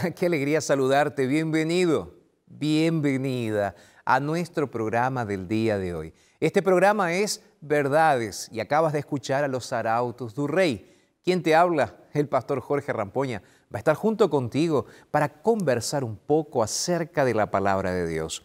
[0.16, 1.26] Qué alegría saludarte.
[1.26, 2.14] Bienvenido,
[2.46, 3.74] bienvenida
[4.04, 6.14] a nuestro programa del día de hoy.
[6.38, 10.96] Este programa es Verdades y acabas de escuchar a los arautos du Rey.
[11.22, 11.96] ¿Quién te habla?
[12.14, 17.34] El pastor Jorge Rampoña va a estar junto contigo para conversar un poco acerca de
[17.34, 18.42] la palabra de Dios.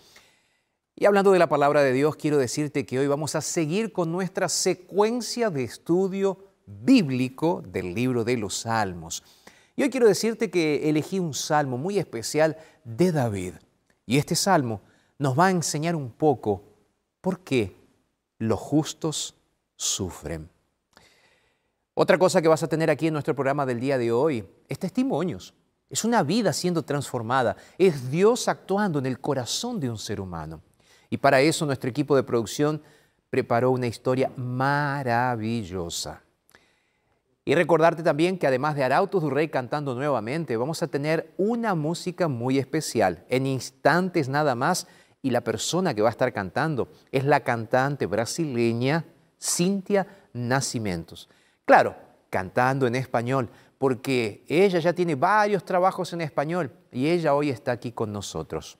[0.95, 4.11] Y hablando de la palabra de Dios, quiero decirte que hoy vamos a seguir con
[4.11, 9.23] nuestra secuencia de estudio bíblico del libro de los Salmos.
[9.75, 13.55] Y hoy quiero decirte que elegí un salmo muy especial de David.
[14.05, 14.81] Y este salmo
[15.17, 16.63] nos va a enseñar un poco
[17.21, 17.75] por qué
[18.37, 19.35] los justos
[19.75, 20.49] sufren.
[21.93, 24.79] Otra cosa que vas a tener aquí en nuestro programa del día de hoy es
[24.79, 25.53] testimonios.
[25.89, 27.55] Es una vida siendo transformada.
[27.77, 30.61] Es Dios actuando en el corazón de un ser humano.
[31.09, 32.81] Y para eso nuestro equipo de producción
[33.29, 36.24] preparó una historia maravillosa.
[37.47, 41.75] Y recordarte también que además de Arautos du Rey cantando nuevamente, vamos a tener una
[41.75, 44.87] música muy especial, en instantes nada más,
[45.21, 49.05] y la persona que va a estar cantando es la cantante brasileña
[49.39, 51.29] Cintia Nascimentos.
[51.65, 51.95] Claro,
[52.31, 57.71] cantando en español, porque ella ya tiene varios trabajos en español y ella hoy está
[57.73, 58.79] aquí con nosotros.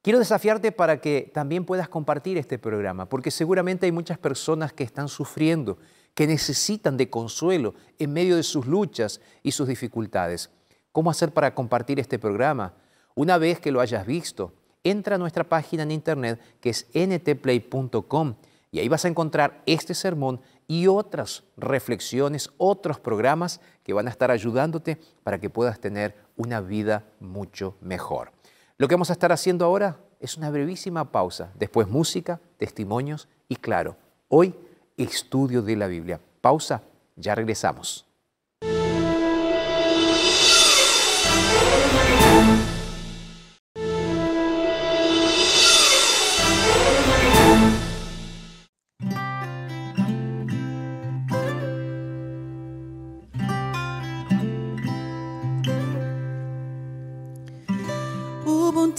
[0.00, 4.84] Quiero desafiarte para que también puedas compartir este programa, porque seguramente hay muchas personas que
[4.84, 5.78] están sufriendo,
[6.14, 10.50] que necesitan de consuelo en medio de sus luchas y sus dificultades.
[10.92, 12.74] ¿Cómo hacer para compartir este programa?
[13.14, 14.52] Una vez que lo hayas visto,
[14.84, 18.34] entra a nuestra página en internet que es ntplay.com
[18.70, 24.10] y ahí vas a encontrar este sermón y otras reflexiones, otros programas que van a
[24.10, 28.32] estar ayudándote para que puedas tener una vida mucho mejor.
[28.78, 33.56] Lo que vamos a estar haciendo ahora es una brevísima pausa, después música, testimonios y
[33.56, 33.96] claro,
[34.28, 34.54] hoy
[34.96, 36.20] estudio de la Biblia.
[36.40, 36.82] Pausa,
[37.16, 38.04] ya regresamos.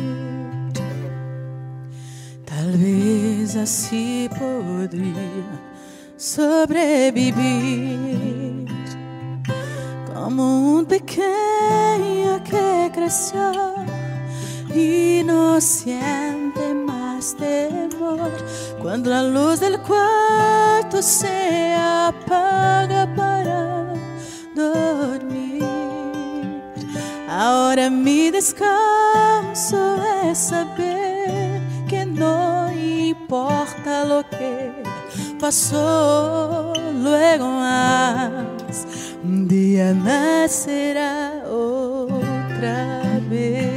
[2.46, 5.60] Tal vez así podría
[6.18, 7.34] sobrevivir.
[10.14, 13.95] Como un pequeño que creció
[14.76, 18.30] y no siente más temor
[18.82, 23.94] cuando la luz del cuarto se apaga para
[24.54, 25.64] dormir.
[27.30, 29.98] Ahora mi descanso
[30.30, 34.84] es saber que no importa lo que
[35.40, 38.86] pasó luego más,
[39.24, 43.75] un día nacerá otra vez.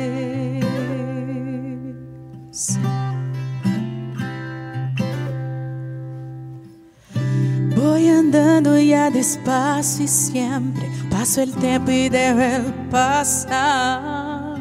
[8.88, 14.58] Ya despacio y siempre paso el tiempo y dejo el pasar.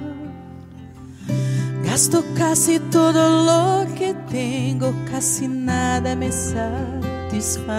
[1.83, 7.77] Gasto casi todo lo que tengo, casi nada me satisface.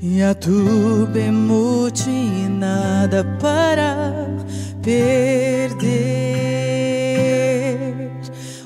[0.00, 4.26] Ya tuve mucho y nada para
[4.82, 5.78] perder.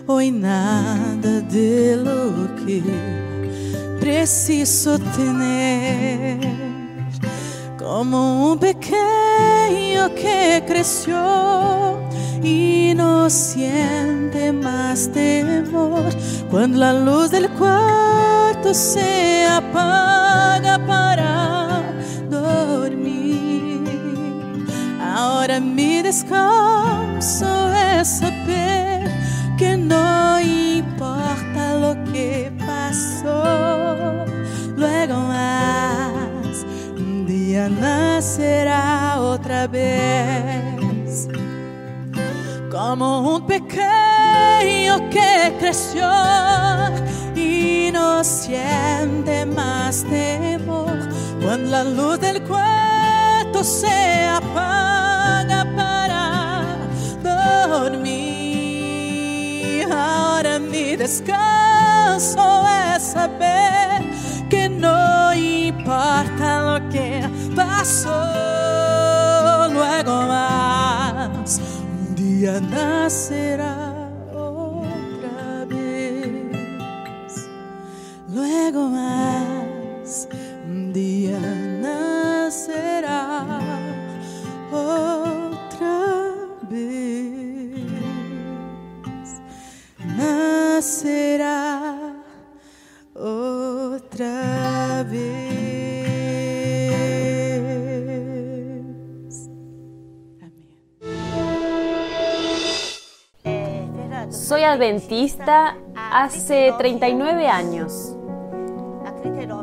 [0.06, 2.82] Hoy nada de lo que
[4.02, 6.40] preciso tener.
[7.78, 11.98] Como un pequeño que creció
[12.42, 16.10] y no siente más temor
[16.50, 21.82] cuando la luz del cuarto se apaga para
[22.28, 23.84] dormir.
[25.00, 28.20] Ahora mi descanso es
[39.52, 41.28] otra vez.
[42.70, 46.08] Como un pequeño que creció
[47.36, 50.96] y no siente más temor.
[51.42, 56.64] Cuando la luz del cuarto se apaga para
[57.22, 58.32] dormir.
[59.92, 62.64] Ahora mi descanso
[62.96, 64.02] es saber
[64.48, 69.01] que no importa lo que pasó
[70.04, 77.48] luego más un día nacerá otra vez.
[78.28, 79.11] Luego más,
[104.72, 108.16] adventista hace 39 años.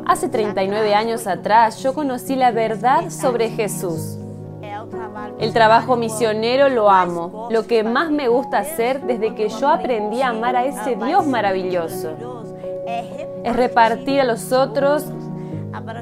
[0.06, 4.18] Hace 39 años atrás yo conocí la verdad sobre Jesús.
[5.38, 10.22] El trabajo misionero lo amo, lo que más me gusta hacer desde que yo aprendí
[10.22, 12.16] a amar a ese Dios maravilloso.
[13.44, 15.06] Es repartir a los otros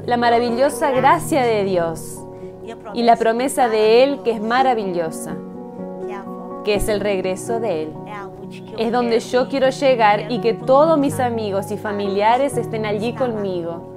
[0.05, 2.19] la maravillosa gracia de Dios
[2.93, 5.35] y la promesa de Él que es maravillosa,
[6.63, 7.93] que es el regreso de Él.
[8.77, 13.89] Es donde yo quiero llegar y que todos mis amigos y familiares estén allí conmigo.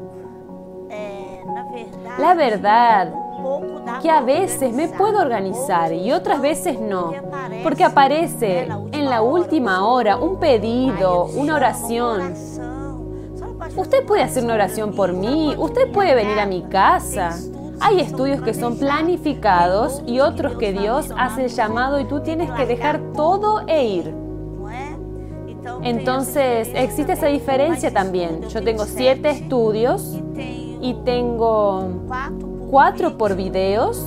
[2.18, 3.14] La verdad
[4.00, 7.12] que a veces me puedo organizar y otras veces no,
[7.62, 12.34] porque aparece en la última hora un pedido, una oración.
[13.76, 17.36] Usted puede hacer una oración por mí, usted puede venir a mi casa.
[17.80, 22.50] Hay estudios que son planificados y otros que Dios hace el llamado y tú tienes
[22.52, 24.21] que dejar todo e ir.
[25.82, 28.48] Entonces existe esa diferencia también.
[28.48, 30.18] Yo tengo siete estudios
[30.80, 31.88] y tengo
[32.70, 34.04] cuatro por videos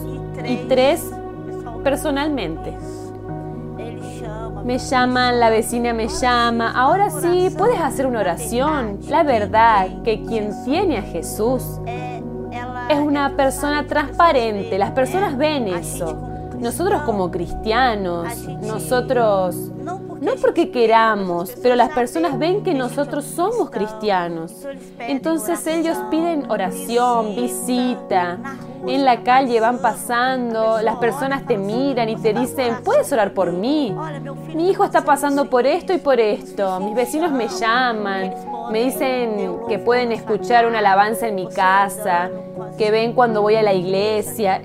[0.47, 1.03] y tres
[1.83, 2.75] personalmente.
[4.65, 6.71] Me llaman, la vecina me llama.
[6.71, 8.99] Ahora sí, puedes hacer una oración.
[9.07, 11.63] La verdad que quien tiene a Jesús
[12.89, 14.79] es una persona transparente.
[14.79, 16.17] Las personas ven eso.
[16.59, 18.27] Nosotros como cristianos,
[18.63, 19.55] nosotros,
[20.25, 24.65] no porque queramos, pero las personas ven que nosotros somos cristianos.
[24.99, 28.39] Entonces ellos piden oración, visita.
[28.87, 33.51] En la calle van pasando, las personas te miran y te dicen, ¿puedes orar por
[33.51, 33.95] mí?
[34.53, 36.79] Mi hijo está pasando por esto y por esto.
[36.79, 38.33] Mis vecinos me llaman,
[38.71, 42.29] me dicen que pueden escuchar una alabanza en mi casa,
[42.77, 44.61] que ven cuando voy a la iglesia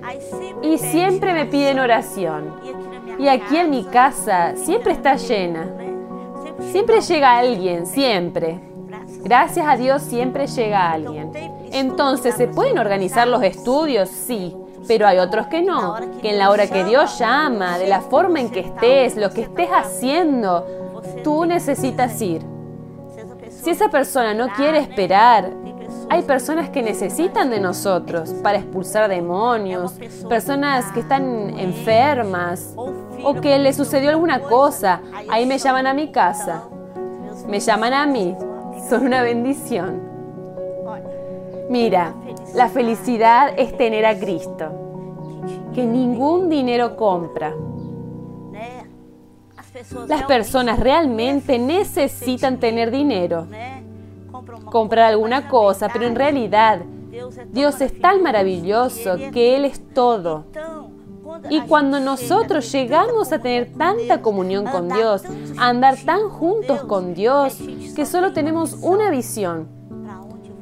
[0.63, 2.80] y siempre me piden oración.
[3.21, 5.69] Y aquí en mi casa siempre está llena.
[6.73, 8.61] Siempre llega alguien, siempre.
[9.23, 11.31] Gracias a Dios siempre llega alguien.
[11.71, 14.09] Entonces, ¿se pueden organizar los estudios?
[14.09, 14.57] Sí.
[14.89, 18.41] Pero hay otros que no, que en la hora que Dios llama, de la forma
[18.41, 20.67] en que estés, lo que estés haciendo,
[21.23, 22.41] tú necesitas ir.
[23.51, 25.53] Si esa persona no quiere esperar,
[26.11, 29.93] hay personas que necesitan de nosotros para expulsar demonios,
[30.29, 35.03] personas que están enfermas o que le sucedió alguna cosa.
[35.31, 36.65] Ahí me llaman a mi casa.
[37.47, 38.37] Me llaman a mí.
[38.89, 40.03] Son una bendición.
[41.71, 42.15] Mira,
[42.55, 45.39] la felicidad es tener a Cristo,
[45.73, 47.55] que ningún dinero compra.
[50.09, 53.47] Las personas realmente necesitan tener dinero,
[54.67, 56.81] comprar alguna cosa, pero en realidad
[57.51, 60.45] Dios es tan maravilloso que Él es todo.
[61.49, 65.23] Y cuando nosotros llegamos a tener tanta comunión con Dios,
[65.59, 67.59] a andar tan juntos con Dios,
[67.95, 69.69] que solo tenemos una visión.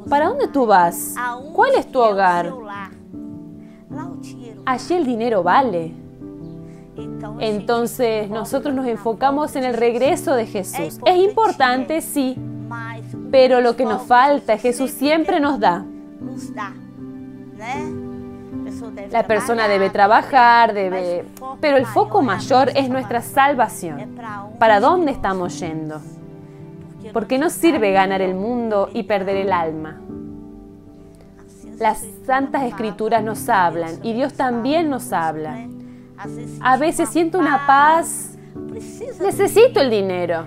[0.08, 1.14] ¿Para dónde tú vas?
[1.52, 2.52] ¿Cuál es tu hogar?
[4.64, 5.94] Allí el dinero vale.
[7.40, 10.98] Entonces nosotros nos enfocamos en el regreso de Jesús.
[11.04, 12.36] Es importante, sí,
[13.30, 15.84] pero lo que nos falta, Jesús siempre nos da.
[19.10, 21.24] La persona debe trabajar, debe...
[21.60, 24.18] Pero el foco mayor es nuestra salvación.
[24.58, 26.00] ¿Para dónde estamos yendo?
[27.12, 30.00] Porque no sirve ganar el mundo y perder el alma.
[31.78, 35.66] Las santas escrituras nos hablan y Dios también nos habla.
[36.60, 38.37] A veces siento una paz.
[39.20, 40.46] Necesito el dinero.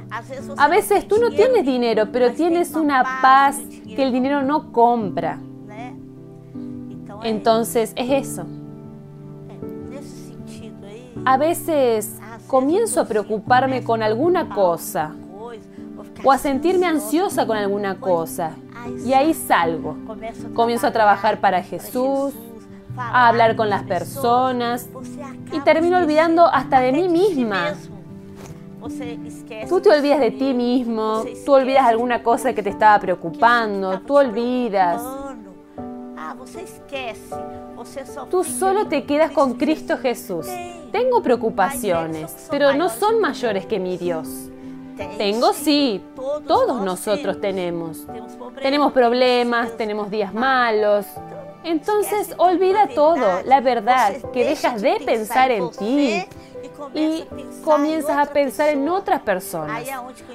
[0.57, 3.59] A veces tú no tienes dinero, pero tienes una paz
[3.95, 5.39] que el dinero no compra.
[7.23, 8.45] Entonces es eso.
[11.23, 15.13] A veces comienzo a preocuparme con alguna cosa
[16.23, 18.55] o a sentirme ansiosa con alguna cosa
[19.05, 19.97] y ahí salgo.
[20.53, 22.33] Comienzo a trabajar para Jesús,
[22.97, 24.89] a hablar con las personas
[25.51, 27.75] y termino olvidando hasta de mí misma.
[29.67, 34.17] Tú te olvidas de ti mismo, tú olvidas alguna cosa que te estaba preocupando, tú
[34.17, 35.01] olvidas.
[38.29, 40.47] Tú solo te quedas con Cristo Jesús.
[40.91, 44.27] Tengo preocupaciones, pero no son mayores que mi Dios.
[45.17, 46.01] Tengo, sí,
[46.47, 48.05] todos nosotros tenemos.
[48.61, 51.05] Tenemos problemas, tenemos días malos.
[51.63, 56.23] Entonces olvida todo, la verdad, que dejas de pensar en ti
[56.93, 57.25] y
[57.63, 59.87] comienzas a pensar en otras personas.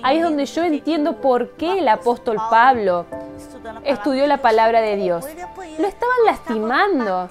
[0.02, 3.06] Ahí es donde yo entiendo por qué el apóstol Pablo
[3.84, 5.24] estudió la palabra de Dios.
[5.78, 7.28] Lo estaban lastimando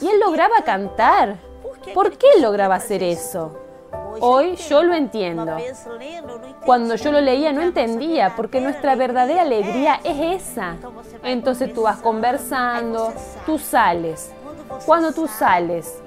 [0.00, 1.38] y él lograba cantar.
[1.92, 3.58] ¿Por qué él lograba hacer eso?
[4.20, 5.56] Hoy yo lo entiendo.
[6.64, 10.76] Cuando yo lo leía no entendía, porque nuestra verdadera alegría es esa.
[11.22, 13.12] Entonces tú vas conversando,
[13.44, 14.32] tú sales.
[14.86, 16.00] Cuando tú sales,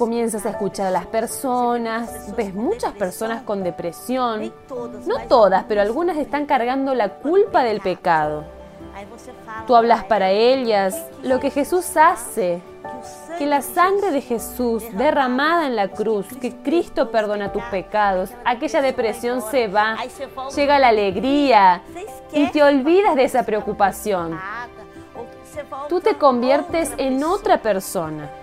[0.00, 4.50] comienzas a escuchar a las personas, ves muchas personas con depresión.
[5.06, 8.44] No todas, pero algunas están cargando la culpa del pecado.
[9.66, 12.62] Tú hablas para ellas lo que Jesús hace,
[13.36, 18.80] que la sangre de Jesús derramada en la cruz, que Cristo perdona tus pecados, aquella
[18.80, 19.98] depresión se va,
[20.56, 21.82] llega la alegría
[22.32, 24.40] y te olvidas de esa preocupación.
[25.90, 28.39] Tú te conviertes en otra persona.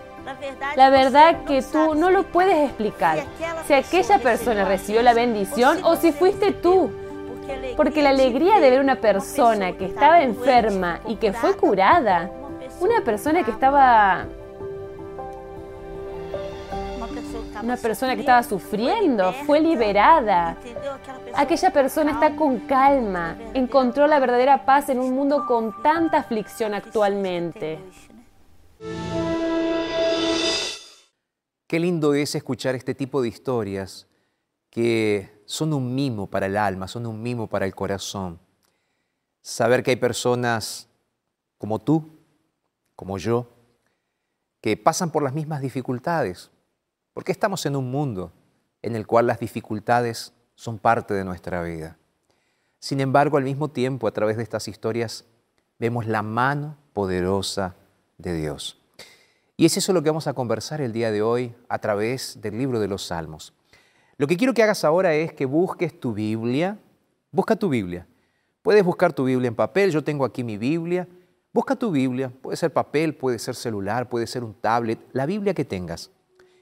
[0.76, 3.20] La verdad que tú no lo puedes explicar.
[3.66, 6.92] Si aquella persona recibió la bendición o si fuiste tú.
[7.76, 12.30] Porque la alegría de ver una persona que estaba enferma y que fue curada,
[12.80, 14.26] una persona que estaba
[17.64, 20.56] una persona que estaba sufriendo, fue liberada.
[21.36, 26.74] Aquella persona está con calma, encontró la verdadera paz en un mundo con tanta aflicción
[26.74, 27.80] actualmente.
[31.68, 34.08] Qué lindo es escuchar este tipo de historias
[34.70, 38.40] que son un mimo para el alma, son un mimo para el corazón.
[39.42, 40.88] Saber que hay personas
[41.58, 42.20] como tú,
[42.96, 43.50] como yo,
[44.62, 46.52] que pasan por las mismas dificultades,
[47.14, 48.32] porque estamos en un mundo
[48.82, 51.98] en el cual las dificultades son parte de nuestra vida.
[52.80, 55.26] Sin embargo, al mismo tiempo, a través de estas historias,
[55.80, 57.76] vemos la mano poderosa
[58.18, 58.77] de Dios.
[59.60, 62.60] Y es eso lo que vamos a conversar el día de hoy a través del
[62.60, 63.54] libro de los Salmos.
[64.18, 66.78] Lo que quiero que hagas ahora es que busques tu Biblia.
[67.32, 68.06] Busca tu Biblia.
[68.62, 71.08] Puedes buscar tu Biblia en papel, yo tengo aquí mi Biblia.
[71.52, 75.56] Busca tu Biblia, puede ser papel, puede ser celular, puede ser un tablet, la Biblia
[75.56, 76.12] que tengas.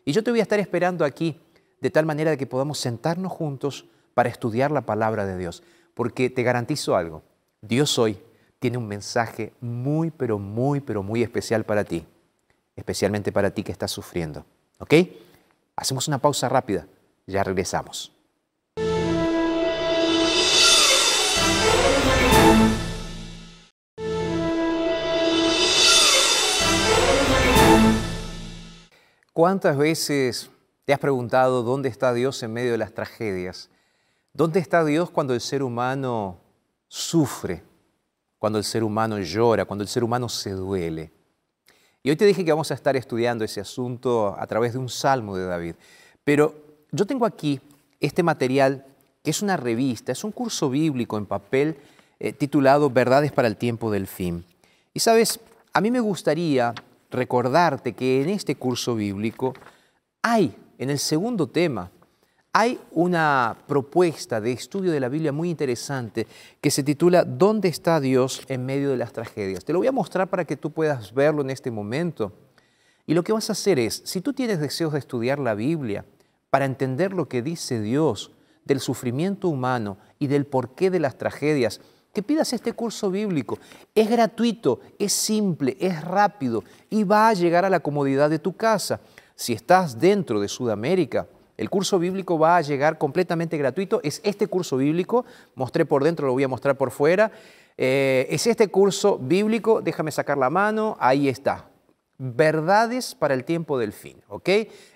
[0.05, 1.41] Y yo te voy a estar esperando aquí
[1.81, 5.63] de tal manera que podamos sentarnos juntos para estudiar la palabra de Dios.
[5.95, 7.23] porque te garantizo algo,
[7.61, 8.19] Dios hoy
[8.59, 12.05] tiene un mensaje muy, pero muy, pero muy especial para ti,
[12.75, 14.45] especialmente para ti que estás sufriendo.
[14.79, 14.93] ¿Ok?
[15.75, 16.87] Hacemos una pausa rápida,
[17.27, 18.11] ya regresamos.
[29.35, 30.49] ¿Cuántas veces
[30.85, 33.69] te has preguntado dónde está Dios en medio de las tragedias?
[34.31, 36.39] ¿Dónde está Dios cuando el ser humano
[36.87, 37.61] sufre?
[38.39, 41.11] Cuando el ser humano llora, cuando el ser humano se duele.
[42.05, 44.89] Y hoy te dije que vamos a estar estudiando ese asunto a través de un
[44.89, 45.73] salmo de David.
[46.23, 46.53] Pero
[46.91, 47.59] yo tengo aquí
[47.99, 48.85] este material
[49.23, 51.77] que es una revista, es un curso bíblico en papel
[52.19, 54.45] eh, titulado Verdades para el tiempo del fin.
[54.93, 55.39] Y sabes,
[55.73, 56.75] a mí me gustaría
[57.09, 59.55] recordarte que en este curso bíblico
[60.21, 61.89] hay, en el segundo tema,
[62.57, 66.25] hay una propuesta de estudio de la Biblia muy interesante
[66.61, 69.65] que se titula ¿Dónde está Dios en medio de las tragedias?
[69.65, 72.31] Te lo voy a mostrar para que tú puedas verlo en este momento.
[73.05, 76.05] Y lo que vas a hacer es, si tú tienes deseos de estudiar la Biblia
[76.49, 78.31] para entender lo que dice Dios
[78.63, 81.81] del sufrimiento humano y del porqué de las tragedias,
[82.13, 83.59] que pidas este curso bíblico.
[83.93, 88.55] Es gratuito, es simple, es rápido y va a llegar a la comodidad de tu
[88.55, 89.01] casa.
[89.35, 94.01] Si estás dentro de Sudamérica, el curso bíblico va a llegar completamente gratuito.
[94.03, 97.31] Es este curso bíblico, mostré por dentro, lo voy a mostrar por fuera.
[97.77, 101.69] Eh, es este curso bíblico, déjame sacar la mano, ahí está.
[102.17, 104.49] Verdades para el tiempo del fin, ¿ok?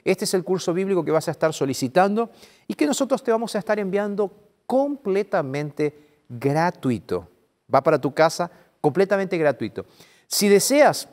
[0.06, 2.30] Este es el curso bíblico que vas a estar solicitando
[2.68, 4.32] y que nosotros te vamos a estar enviando
[4.66, 7.28] completamente gratuito.
[7.74, 8.50] Va para tu casa
[8.80, 9.86] completamente gratuito.
[10.28, 11.10] Si deseas,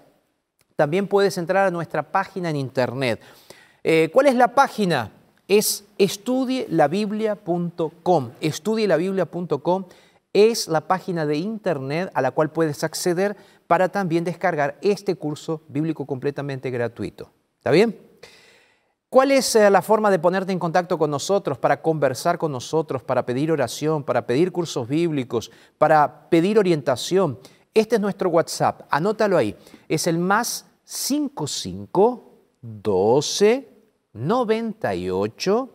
[0.77, 3.21] también puedes entrar a nuestra página en internet.
[3.83, 5.11] Eh, ¿Cuál es la página?
[5.49, 8.31] Es estudielabiblia.com.
[8.41, 9.85] Estudielabiblia.com
[10.33, 15.63] es la página de internet a la cual puedes acceder para también descargar este curso
[15.69, 17.31] bíblico completamente gratuito.
[17.59, 17.99] ¿Está bien?
[19.09, 23.03] ¿Cuál es eh, la forma de ponerte en contacto con nosotros, para conversar con nosotros,
[23.03, 27.39] para pedir oración, para pedir cursos bíblicos, para pedir orientación?
[27.73, 29.57] Este es nuestro WhatsApp, anótalo ahí.
[29.89, 32.25] Es el más 55
[32.61, 33.76] 12
[34.17, 35.71] 98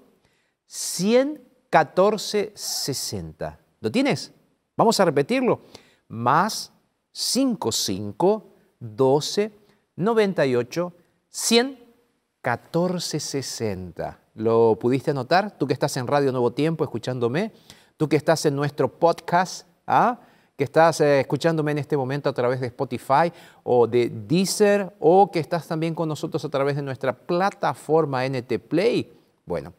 [0.65, 3.59] 114 60.
[3.79, 4.33] ¿Lo tienes?
[4.75, 5.61] Vamos a repetirlo.
[6.07, 6.71] Más
[7.11, 8.45] 55
[8.79, 9.53] 12
[9.95, 10.93] 98
[11.29, 11.81] 100
[12.43, 14.19] 1460.
[14.33, 15.57] ¿Lo pudiste anotar?
[15.57, 17.51] Tú que estás en Radio Nuevo Tiempo escuchándome,
[17.97, 20.19] tú que estás en nuestro podcast, ¿ah?
[20.61, 25.31] Que estás eh, escuchándome en este momento a través de Spotify o de Deezer o
[25.31, 29.11] que estás también con nosotros a través de nuestra plataforma NT Play.
[29.43, 29.73] Bueno,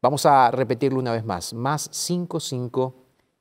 [0.00, 1.52] vamos a repetirlo una vez más.
[1.52, 2.94] Más 55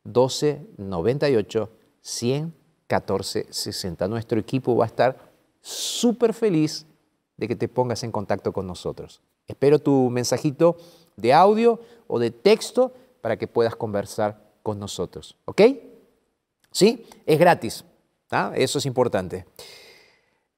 [0.03, 1.69] 12 98
[2.01, 2.53] 100
[2.85, 4.07] 14 60.
[4.09, 6.85] Nuestro equipo va a estar súper feliz
[7.37, 9.21] de que te pongas en contacto con nosotros.
[9.47, 10.75] Espero tu mensajito
[11.15, 15.37] de audio o de texto para que puedas conversar con nosotros.
[15.45, 15.61] ¿Ok?
[16.71, 17.05] ¿Sí?
[17.25, 17.83] Es gratis.
[18.31, 18.51] ¿ah?
[18.55, 19.45] Eso es importante.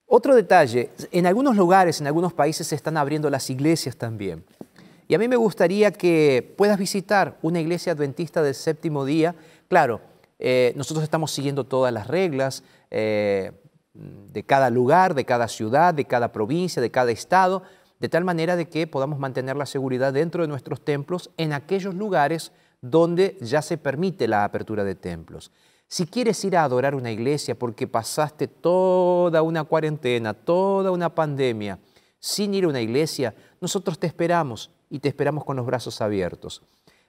[0.06, 4.46] Otro detalle, en algunos lugares, en algunos países se están abriendo las iglesias también.
[5.08, 9.36] Y a mí me gustaría que puedas visitar una iglesia adventista del séptimo día.
[9.68, 10.02] Claro,
[10.40, 12.64] eh, nosotros estamos siguiendo todas las reglas.
[12.92, 13.52] Eh,
[13.94, 17.62] de cada lugar, de cada ciudad, de cada provincia, de cada estado,
[18.00, 21.94] de tal manera de que podamos mantener la seguridad dentro de nuestros templos en aquellos
[21.94, 25.52] lugares donde ya se permite la apertura de templos.
[25.94, 31.78] Si quieres ir a adorar una iglesia porque pasaste toda una cuarentena, toda una pandemia,
[32.20, 36.64] sin ir a una iglesia, nosotros te esperamos y te esperamos con los brazos abiertos.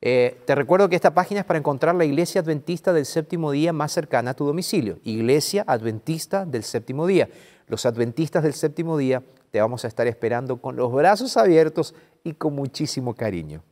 [0.00, 3.72] Eh, te recuerdo que esta página es para encontrar la iglesia adventista del séptimo día
[3.72, 4.98] más cercana a tu domicilio.
[5.02, 7.28] Iglesia adventista del séptimo día.
[7.66, 12.34] Los adventistas del séptimo día te vamos a estar esperando con los brazos abiertos y
[12.34, 13.62] con muchísimo cariño.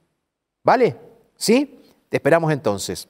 [0.64, 0.96] ¿Vale?
[1.36, 1.80] ¿Sí?
[2.08, 3.08] Te esperamos entonces.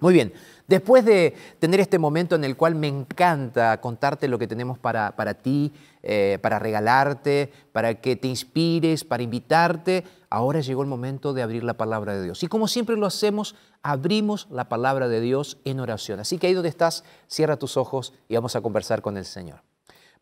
[0.00, 0.32] Muy bien,
[0.66, 5.34] después de tener este momento en el cual me encanta contarte lo que tenemos para,
[5.40, 11.42] ti, eh, para regalarte, para que te inspires, para invitarte, ahora llegó el momento de
[11.42, 12.42] abrir la palabra de Dios.
[12.42, 16.18] Y como siempre lo hacemos, abrimos la palabra de Dios en oración.
[16.18, 19.62] Así que ahí donde estás, cierra tus ojos y vamos a conversar con el Señor.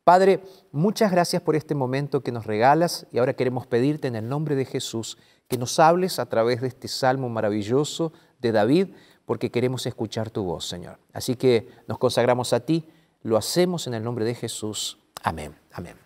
[0.04, 4.28] Padre, muchas gracias por este momento que nos regalas y ahora queremos pedirte en el
[4.28, 5.16] nombre de Jesús
[5.48, 8.88] que nos hables a través de este salmo maravilloso de David
[9.24, 10.98] porque queremos escuchar tu voz, Señor.
[11.14, 12.84] Así que nos consagramos a ti,
[13.22, 14.98] lo hacemos en el nombre de Jesús.
[15.22, 15.96] Amén, amén.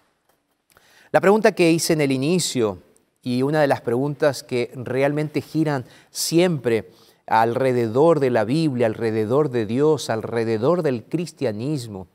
[1.11, 2.86] La pregunta que hice en el inicio
[3.27, 6.93] y una de las preguntas que realmente giran siempre
[7.27, 12.07] alrededor de la Biblia, alrededor de Dios, alrededor del cristianismo,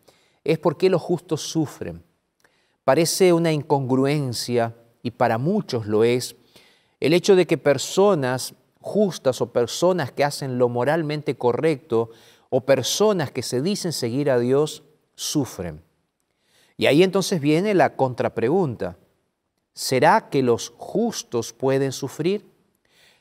[0.46, 2.02] es por qué los justos sufren.
[2.86, 6.38] Parece una incongruencia, y para muchos lo es,
[7.02, 12.12] el hecho de que personas justas o personas que hacen lo moralmente correcto
[12.50, 14.84] o personas que se dicen seguir a Dios
[15.16, 15.82] sufren.
[16.78, 18.96] Y ahí entonces viene la contrapregunta.
[19.74, 22.46] ¿Será que los justos pueden sufrir?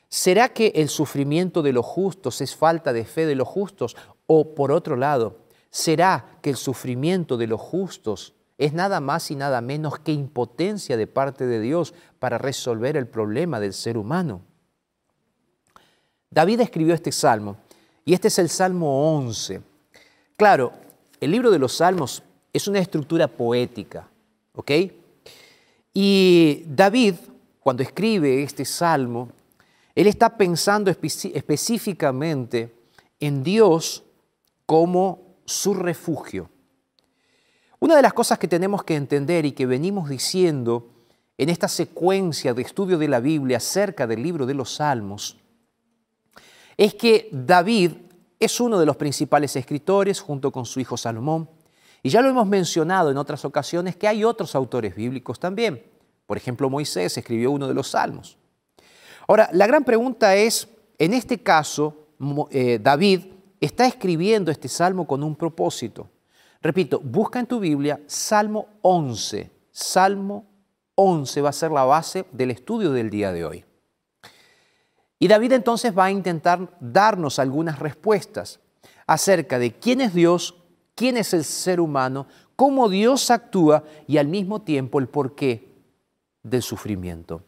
[0.09, 3.95] ¿Será que el sufrimiento de los justos es falta de fe de los justos?
[4.27, 5.37] O por otro lado,
[5.69, 10.97] ¿será que el sufrimiento de los justos es nada más y nada menos que impotencia
[10.97, 14.41] de parte de Dios para resolver el problema del ser humano?
[16.29, 17.57] David escribió este salmo
[18.03, 19.61] y este es el Salmo 11.
[20.37, 20.73] Claro,
[21.19, 24.09] el libro de los salmos es una estructura poética,
[24.53, 24.71] ¿ok?
[25.93, 27.15] Y David,
[27.59, 29.29] cuando escribe este salmo,
[29.93, 32.73] él está pensando específicamente
[33.19, 34.03] en Dios
[34.65, 36.49] como su refugio.
[37.79, 40.87] Una de las cosas que tenemos que entender y que venimos diciendo
[41.37, 45.37] en esta secuencia de estudio de la Biblia acerca del libro de los Salmos
[46.77, 47.91] es que David
[48.39, 51.49] es uno de los principales escritores junto con su hijo Salomón.
[52.03, 55.83] Y ya lo hemos mencionado en otras ocasiones que hay otros autores bíblicos también.
[56.25, 58.37] Por ejemplo, Moisés escribió uno de los Salmos.
[59.27, 62.07] Ahora, la gran pregunta es, en este caso,
[62.49, 63.21] eh, David
[63.59, 66.09] está escribiendo este salmo con un propósito.
[66.61, 69.51] Repito, busca en tu Biblia Salmo 11.
[69.71, 70.45] Salmo
[70.95, 73.65] 11 va a ser la base del estudio del día de hoy.
[75.17, 78.59] Y David entonces va a intentar darnos algunas respuestas
[79.05, 80.55] acerca de quién es Dios,
[81.01, 85.67] quién es el ser humano, cómo Dios actúa y al mismo tiempo el porqué
[86.43, 87.41] del sufrimiento.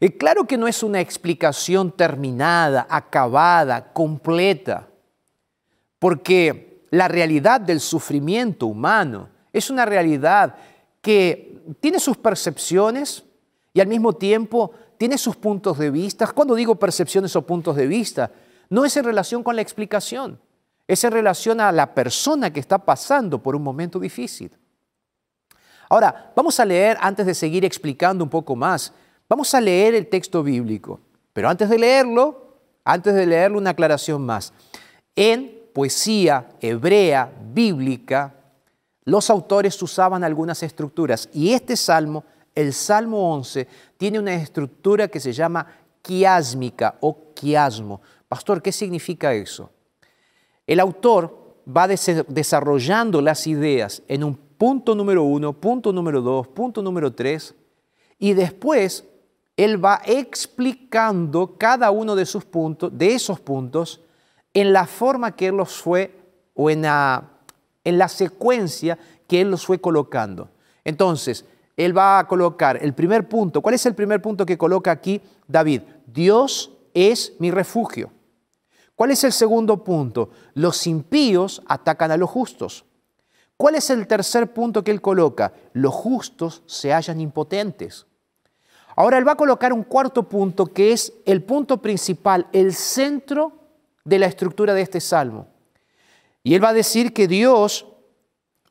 [0.00, 4.88] Y claro que no es una explicación terminada, acabada, completa,
[5.98, 10.56] porque la realidad del sufrimiento humano es una realidad
[11.02, 13.22] que tiene sus percepciones
[13.74, 16.26] y al mismo tiempo tiene sus puntos de vista.
[16.28, 18.30] Cuando digo percepciones o puntos de vista,
[18.70, 20.40] no es en relación con la explicación,
[20.88, 24.50] es en relación a la persona que está pasando por un momento difícil.
[25.88, 28.92] Ahora, vamos a leer, antes de seguir explicando un poco más,
[29.28, 31.00] Vamos a leer el texto bíblico,
[31.32, 34.52] pero antes de leerlo, antes de leerlo una aclaración más.
[35.16, 38.34] En poesía hebrea, bíblica,
[39.04, 45.20] los autores usaban algunas estructuras y este salmo, el Salmo 11, tiene una estructura que
[45.20, 45.66] se llama
[46.02, 48.00] quiásmica o quiasmo.
[48.28, 49.70] Pastor, ¿qué significa eso?
[50.66, 56.82] El autor va desarrollando las ideas en un punto número uno, punto número dos, punto
[56.82, 57.54] número tres,
[58.18, 59.04] y después
[59.56, 64.00] él va explicando cada uno de sus puntos, de esos puntos,
[64.54, 66.14] en la forma que él los fue
[66.54, 67.30] o en la,
[67.84, 70.48] en la secuencia que él los fue colocando.
[70.84, 71.44] Entonces,
[71.76, 73.60] él va a colocar el primer punto.
[73.60, 75.82] ¿Cuál es el primer punto que coloca aquí David?
[76.06, 78.10] Dios es mi refugio.
[78.96, 80.30] ¿Cuál es el segundo punto?
[80.54, 82.84] Los impíos atacan a los justos.
[83.58, 85.52] ¿Cuál es el tercer punto que él coloca?
[85.74, 88.06] Los justos se hallan impotentes.
[88.96, 93.52] Ahora él va a colocar un cuarto punto que es el punto principal, el centro
[94.04, 95.46] de la estructura de este salmo.
[96.42, 97.86] Y él va a decir que Dios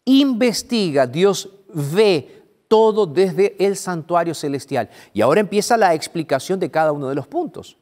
[0.05, 4.89] investiga, Dios ve todo desde el santuario celestial.
[5.13, 7.77] Y ahora empieza la explicación de cada uno de los puntos.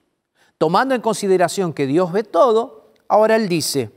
[0.64, 3.92] Tomando en consideración que Dios ve todo, ahora él dice,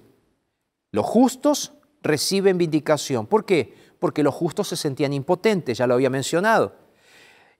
[0.90, 3.28] los justos reciben vindicación.
[3.28, 3.72] ¿Por qué?
[4.00, 6.74] Porque los justos se sentían impotentes, ya lo había mencionado.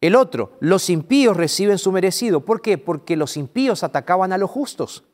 [0.00, 2.44] El otro, los impíos reciben su merecido.
[2.44, 2.78] ¿Por qué?
[2.78, 5.04] Porque los impíos atacaban a los justos.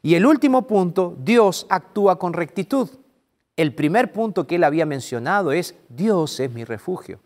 [0.00, 2.88] Y el último punto, Dios actúa con rectitud.
[3.56, 7.18] El primer punto que él había mencionado es, Dios es mi refugio.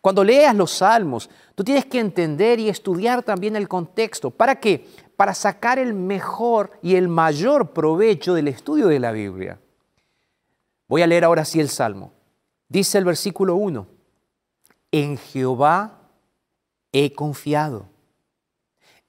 [0.00, 4.30] Cuando leas los salmos, tú tienes que entender y estudiar también el contexto.
[4.30, 4.88] ¿Para qué?
[5.16, 9.58] Para sacar el mejor y el mayor provecho del estudio de la Biblia.
[10.88, 12.12] Voy a leer ahora sí el salmo.
[12.68, 13.96] Dice el versículo 1
[14.96, 15.98] en Jehová
[16.92, 17.86] he confiado.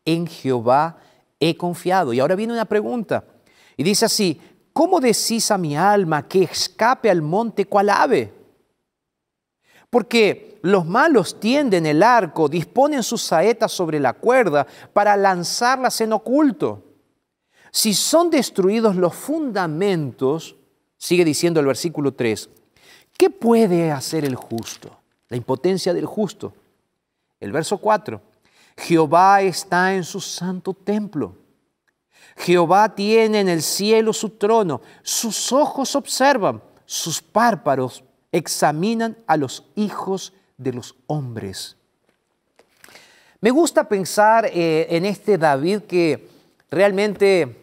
[0.03, 0.97] En Jehová
[1.39, 2.13] he confiado.
[2.13, 3.23] Y ahora viene una pregunta.
[3.77, 4.41] Y dice así,
[4.73, 8.33] ¿cómo decís a mi alma que escape al monte cual ave?
[9.89, 16.13] Porque los malos tienden el arco, disponen sus saetas sobre la cuerda para lanzarlas en
[16.13, 16.83] oculto.
[17.71, 20.55] Si son destruidos los fundamentos,
[20.97, 22.49] sigue diciendo el versículo 3,
[23.17, 24.97] ¿qué puede hacer el justo?
[25.29, 26.53] La impotencia del justo.
[27.39, 28.19] El verso 4,
[28.77, 31.35] Jehová está en su santo templo.
[32.35, 39.63] Jehová tiene en el cielo su trono, sus ojos observan, sus párpados examinan a los
[39.75, 41.77] hijos de los hombres.
[43.39, 46.27] Me gusta pensar eh, en este David que
[46.71, 47.55] realmente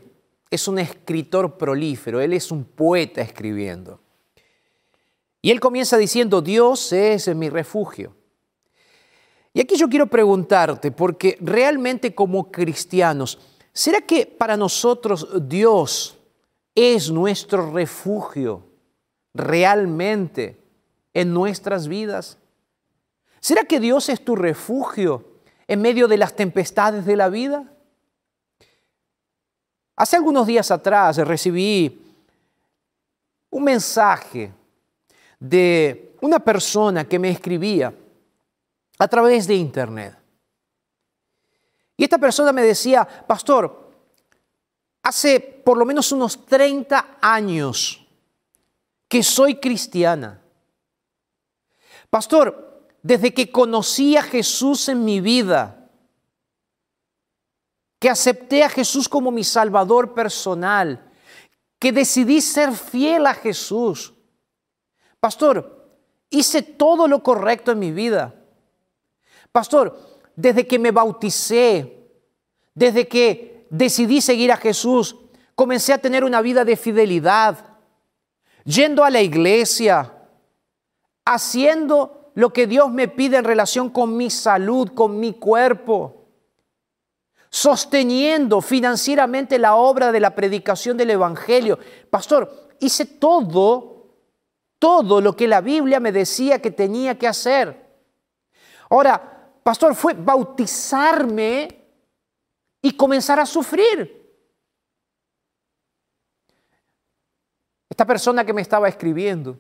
[0.51, 4.01] es un escritor prolífero, él es un poeta escribiendo.
[5.43, 8.15] Y él comienza diciendo, Dios es mi refugio.
[9.53, 13.39] Y aquí yo quiero preguntarte, porque realmente como cristianos,
[13.73, 16.17] ¿será que para nosotros Dios
[16.75, 18.74] es nuestro refugio
[19.35, 20.57] realmente
[21.13, 22.39] en nuestras vidas?
[23.41, 25.25] ¿Será que Dios es tu refugio
[25.67, 27.71] en medio de las tempestades de la vida?
[29.97, 32.01] Hace algunos días atrás recibí
[33.51, 34.53] un mensaje
[35.39, 37.95] de una persona que me escribía
[38.99, 40.17] a través de internet.
[41.97, 43.91] Y esta persona me decía, pastor,
[45.03, 48.04] hace por lo menos unos 30 años
[49.09, 50.43] que soy cristiana.
[52.11, 55.91] Pastor, desde que conocí a Jesús en mi vida,
[57.99, 61.11] que acepté a Jesús como mi Salvador personal,
[61.79, 64.15] que decidí ser fiel a Jesús.
[65.21, 65.99] Pastor,
[66.31, 68.35] hice todo lo correcto en mi vida.
[69.53, 69.99] Pastor,
[70.37, 72.11] desde que me bauticé,
[72.75, 75.17] desde que decidí seguir a Jesús,
[75.55, 77.74] comencé a tener una vida de fidelidad,
[78.65, 80.13] yendo a la iglesia,
[81.25, 86.27] haciendo lo que Dios me pide en relación con mi salud, con mi cuerpo,
[87.51, 91.79] sosteniendo financieramente la obra de la predicación del Evangelio.
[92.11, 94.17] Pastor, hice todo,
[94.79, 97.85] todo lo que la Biblia me decía que tenía que hacer.
[98.91, 101.69] Ahora, pastor, fue bautizarme
[102.83, 104.24] y comenzar a sufrir.
[107.95, 109.57] Esta persona que me estaba escribiendo,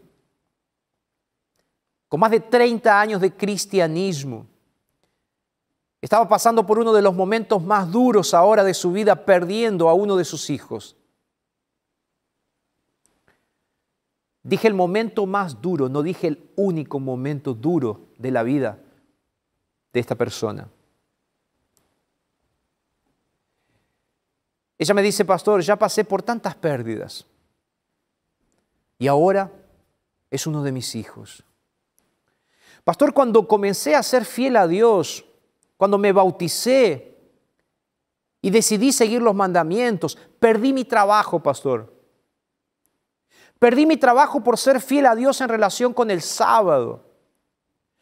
[2.09, 4.45] con más de 30 años de cristianismo,
[6.01, 9.95] estaba pasando por uno de los momentos más duros ahora de su vida, perdiendo a
[9.95, 10.97] uno de sus hijos.
[14.43, 18.81] Dije el momento más duro, no dije el único momento duro de la vida
[19.93, 20.69] de esta persona.
[24.77, 27.25] Ella me dice, pastor, ya pasé por tantas pérdidas
[29.05, 29.53] y ahora
[30.31, 31.45] es uno de mis hijos.
[32.85, 35.27] Pastor, cuando comencé a ser fiel a Dios,
[35.77, 37.15] cuando me bauticé
[38.41, 41.93] y decidí seguir los mandamientos, perdí mi trabajo, pastor.
[43.59, 47.05] Perdí mi trabajo por ser fiel a Dios en relación con el sábado.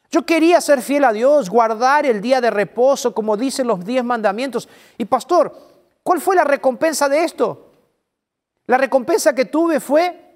[0.09, 4.05] Yo quería ser fiel a Dios, guardar el día de reposo, como dicen los diez
[4.05, 4.69] mandamientos.
[4.99, 5.53] Y pastor,
[6.05, 7.73] ¿cuál fue la recompensa de esto?
[8.67, 10.32] La recompensa que tuve fue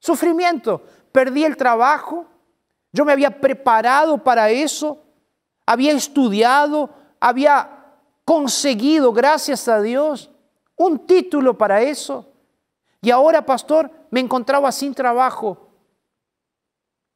[0.00, 0.82] sufrimiento.
[1.12, 2.26] Perdí el trabajo,
[2.92, 4.98] yo me había preparado para eso,
[5.64, 10.30] había estudiado, había conseguido, gracias a Dios,
[10.76, 12.26] un título para eso.
[13.00, 15.68] Y ahora, pastor, me encontraba sin trabajo,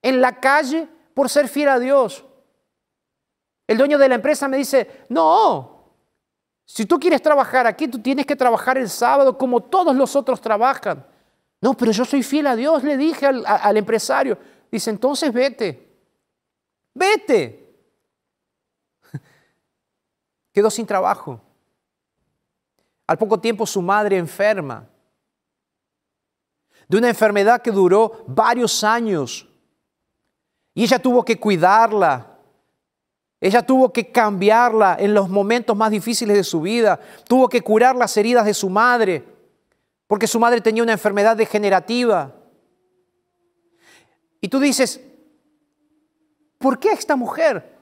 [0.02, 2.24] en la calle, por ser fiel a Dios.
[3.66, 5.92] El dueño de la empresa me dice, no,
[6.66, 10.40] si tú quieres trabajar aquí, tú tienes que trabajar el sábado como todos los otros
[10.40, 11.06] trabajan.
[11.64, 14.36] No, pero yo soy fiel a Dios, le dije al, empresario.
[14.70, 15.96] Dice, entonces vete,
[16.92, 17.74] vete.
[20.52, 21.40] Quedó sin trabajo.
[23.06, 24.86] Al poco tiempo su madre enferma,
[26.86, 29.48] de una enfermedad que duró varios años.
[30.74, 32.40] Y ella tuvo que cuidarla.
[33.40, 37.00] Ella tuvo que cambiarla en los momentos más difíciles de su vida.
[37.26, 39.33] Tuvo que curar las heridas de su madre,
[40.06, 42.34] porque su madre tenía una enfermedad degenerativa.
[44.40, 45.00] Y tú dices,
[46.58, 47.74] ¿por qué esta mujer?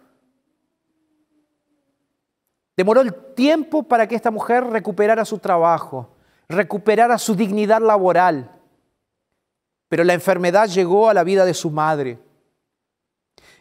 [2.76, 6.08] Demoró el tiempo para que esta mujer recuperara su trabajo,
[6.48, 8.50] recuperara su dignidad laboral.
[9.88, 12.18] Pero la enfermedad llegó a la vida de su madre.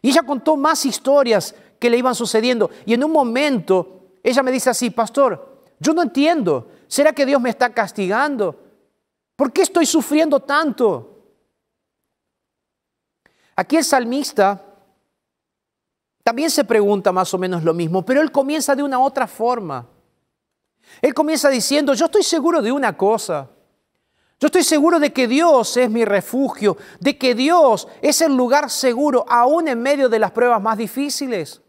[0.02, 2.70] Y ella contó más historias que le iban sucediendo.
[2.86, 6.70] Y en un momento ella me dice así, pastor, yo no entiendo.
[6.92, 8.54] ¿Será que Dios me está castigando?
[9.38, 11.24] ¿Por qué estoy sufriendo tanto?
[13.56, 14.62] Aquí el salmista
[16.22, 19.88] también se pregunta más o menos lo mismo, pero él comienza de una otra forma.
[21.02, 23.50] Él comienza diciendo, yo estoy seguro de una cosa.
[24.38, 28.70] Yo estoy seguro de que Dios es mi refugio, de que Dios es el lugar
[28.70, 31.62] seguro aún en medio de las pruebas más difíciles.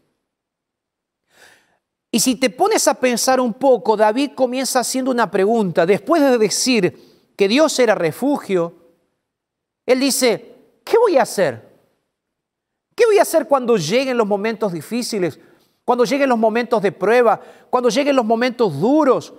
[2.15, 5.83] Y si te pones a pensar un poco, David comienza haciendo una pregunta.
[5.83, 8.71] Después de decir que Dios era refugio,
[9.83, 11.75] él dice, ¿qué voy a hacer?
[12.95, 15.39] ¿Qué voy a hacer cuando lleguen los momentos difíciles?
[15.83, 19.33] Cuando lleguen los momentos de prueba, cuando lleguen los momentos duros.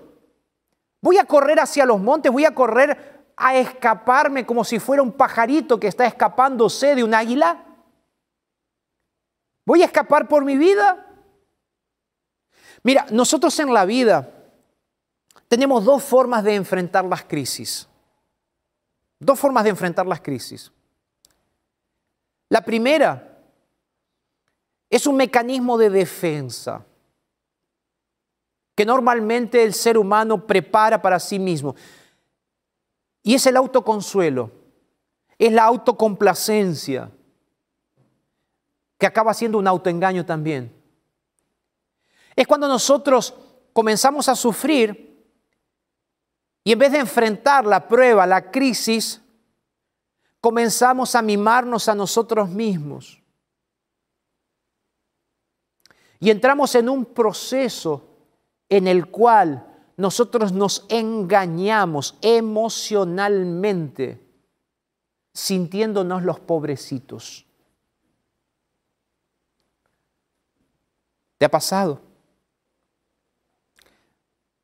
[1.00, 5.12] Voy a correr hacia los montes, voy a correr a escaparme como si fuera un
[5.12, 7.66] pajarito que está escapándose de un águila.
[9.64, 11.13] Voy a escapar por mi vida.
[12.84, 14.30] Mira, nosotros en la vida
[15.48, 17.88] tenemos dos formas de enfrentar las crisis.
[19.18, 20.70] Dos formas de enfrentar las crisis.
[22.50, 23.40] La primera
[24.90, 26.84] es un mecanismo de defensa
[28.74, 31.74] que normalmente el ser humano prepara para sí mismo.
[33.22, 34.50] Y es el autoconsuelo,
[35.38, 37.10] es la autocomplacencia,
[38.98, 40.83] que acaba siendo un autoengaño también.
[42.36, 43.34] Es cuando nosotros
[43.72, 45.04] comenzamos a sufrir
[46.64, 49.20] y en vez de enfrentar la prueba, la crisis,
[50.40, 53.22] comenzamos a mimarnos a nosotros mismos.
[56.18, 58.02] Y entramos en un proceso
[58.70, 59.66] en el cual
[59.96, 64.26] nosotros nos engañamos emocionalmente,
[65.34, 67.44] sintiéndonos los pobrecitos.
[71.36, 72.00] ¿Te ha pasado?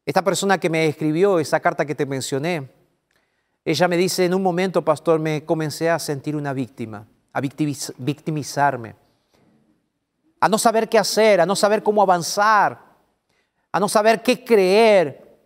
[0.05, 2.71] Esta persona que me escribió esa carta que te mencioné,
[3.65, 8.95] ella me dice, en un momento, pastor, me comencé a sentir una víctima, a victimizarme
[10.41, 12.81] a no saber qué hacer, a no saber cómo avanzar,
[13.71, 15.39] a no saber qué creer.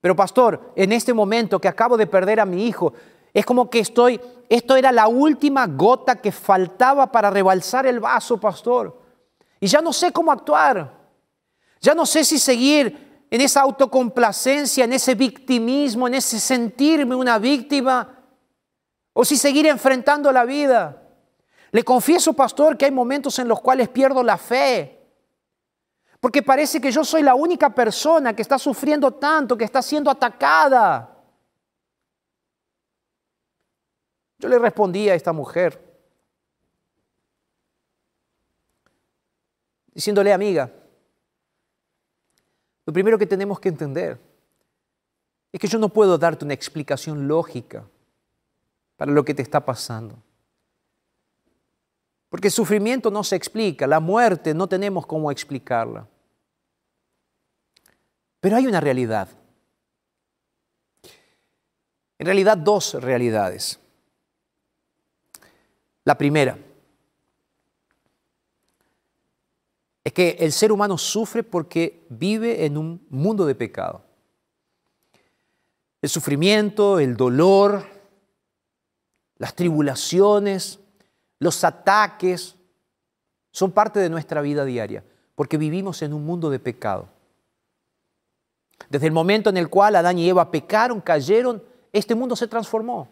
[0.00, 2.92] Pero pastor, en este momento que acabo de perder a mi hijo,
[3.32, 8.38] es como que estoy, esto era la última gota que faltaba para rebalsar el vaso,
[8.38, 9.00] pastor.
[9.58, 11.02] Y ya no sé cómo actuar.
[11.80, 13.03] Ya no sé si seguir
[13.34, 18.22] en esa autocomplacencia, en ese victimismo, en ese sentirme una víctima,
[19.12, 21.02] o si seguir enfrentando la vida.
[21.72, 25.04] Le confieso, pastor, que hay momentos en los cuales pierdo la fe.
[26.20, 30.12] Porque parece que yo soy la única persona que está sufriendo tanto, que está siendo
[30.12, 31.20] atacada.
[34.38, 35.82] Yo le respondí a esta mujer,
[39.92, 40.70] diciéndole, amiga,
[42.86, 44.18] lo primero que tenemos que entender
[45.52, 47.84] es que yo no puedo darte una explicación lógica
[48.96, 50.16] para lo que te está pasando.
[52.28, 56.06] Porque el sufrimiento no se explica, la muerte no tenemos cómo explicarla.
[58.40, 59.28] Pero hay una realidad.
[62.18, 63.78] En realidad dos realidades.
[66.04, 66.58] La primera
[70.04, 74.02] es que el ser humano sufre porque vive en un mundo de pecado.
[76.02, 77.86] El sufrimiento, el dolor,
[79.38, 80.78] las tribulaciones,
[81.38, 82.56] los ataques
[83.50, 85.02] son parte de nuestra vida diaria,
[85.34, 87.08] porque vivimos en un mundo de pecado.
[88.90, 91.62] Desde el momento en el cual Adán y Eva pecaron, cayeron,
[91.92, 93.08] este mundo se transformó.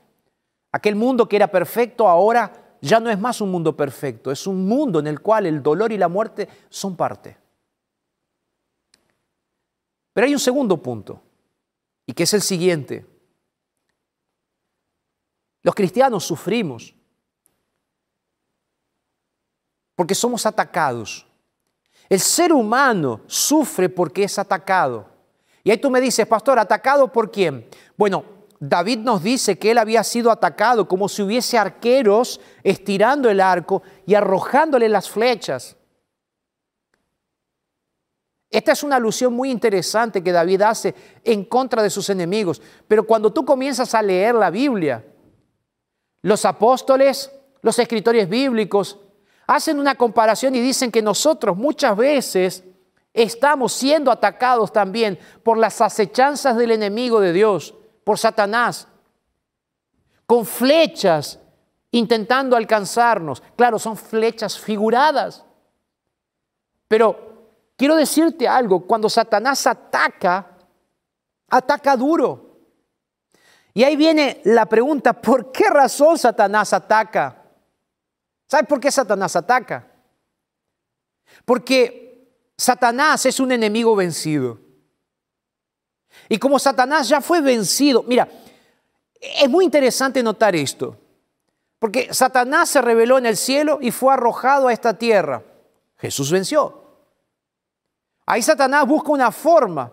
[0.70, 4.66] Aquel mundo que era perfecto ahora ya no es más un mundo perfecto, es un
[4.66, 7.38] mundo en el cual el dolor y la muerte son parte.
[10.12, 11.22] Pero hay un segundo punto,
[12.06, 13.06] y que es el siguiente.
[15.62, 16.92] Los cristianos sufrimos
[19.94, 21.24] porque somos atacados.
[22.08, 25.08] El ser humano sufre porque es atacado.
[25.62, 27.68] Y ahí tú me dices, pastor, ¿atacado por quién?
[27.96, 28.24] Bueno,
[28.64, 33.82] David nos dice que él había sido atacado como si hubiese arqueros estirando el arco
[34.06, 35.76] y arrojándole las flechas.
[38.48, 40.94] Esta es una alusión muy interesante que David hace
[41.24, 42.62] en contra de sus enemigos.
[42.86, 45.04] Pero cuando tú comienzas a leer la Biblia,
[46.20, 47.32] los apóstoles,
[47.62, 49.00] los escritores bíblicos,
[49.48, 52.62] hacen una comparación y dicen que nosotros muchas veces
[53.12, 57.74] estamos siendo atacados también por las acechanzas del enemigo de Dios,
[58.04, 58.88] por Satanás,
[60.26, 61.38] con flechas
[61.92, 63.42] intentando alcanzarnos.
[63.56, 65.44] Claro, son flechas figuradas.
[66.88, 70.58] Pero quiero decirte algo, cuando Satanás ataca,
[71.48, 72.50] ataca duro.
[73.74, 77.42] Y ahí viene la pregunta, ¿por qué razón Satanás ataca?
[78.46, 79.86] ¿Sabe por qué Satanás ataca?
[81.44, 84.60] Porque Satanás es un enemigo vencido.
[86.28, 88.28] Y como Satanás ya fue vencido, mira,
[89.20, 90.96] es muy interesante notar esto,
[91.78, 95.42] porque Satanás se reveló en el cielo y fue arrojado a esta tierra.
[95.98, 96.82] Jesús venció.
[98.26, 99.92] Ahí Satanás busca una forma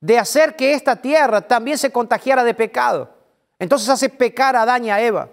[0.00, 3.10] de hacer que esta tierra también se contagiara de pecado.
[3.58, 5.28] Entonces hace pecar a Adán y a Eva.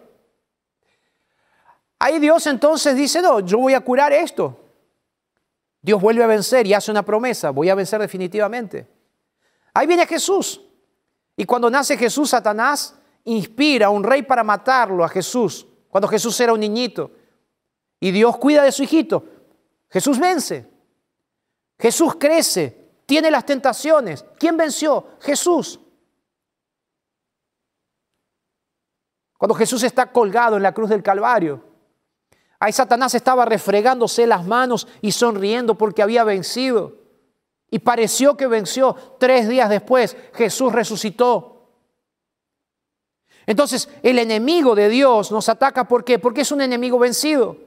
[1.99, 4.59] Ahí Dios entonces dice, no, yo voy a curar esto.
[5.81, 8.87] Dios vuelve a vencer y hace una promesa, voy a vencer definitivamente.
[9.73, 10.61] Ahí viene Jesús.
[11.35, 16.39] Y cuando nace Jesús, Satanás inspira a un rey para matarlo a Jesús, cuando Jesús
[16.39, 17.11] era un niñito.
[17.99, 19.23] Y Dios cuida de su hijito.
[19.89, 20.69] Jesús vence.
[21.79, 24.25] Jesús crece, tiene las tentaciones.
[24.37, 25.07] ¿Quién venció?
[25.21, 25.79] Jesús.
[29.37, 31.63] Cuando Jesús está colgado en la cruz del Calvario,
[32.59, 37.02] ahí Satanás estaba refregándose las manos y sonriendo porque había vencido.
[37.73, 38.95] Y pareció que venció.
[39.19, 41.71] Tres días después Jesús resucitó.
[43.47, 45.87] Entonces el enemigo de Dios nos ataca.
[45.87, 46.19] ¿Por qué?
[46.19, 47.57] Porque es un enemigo vencido.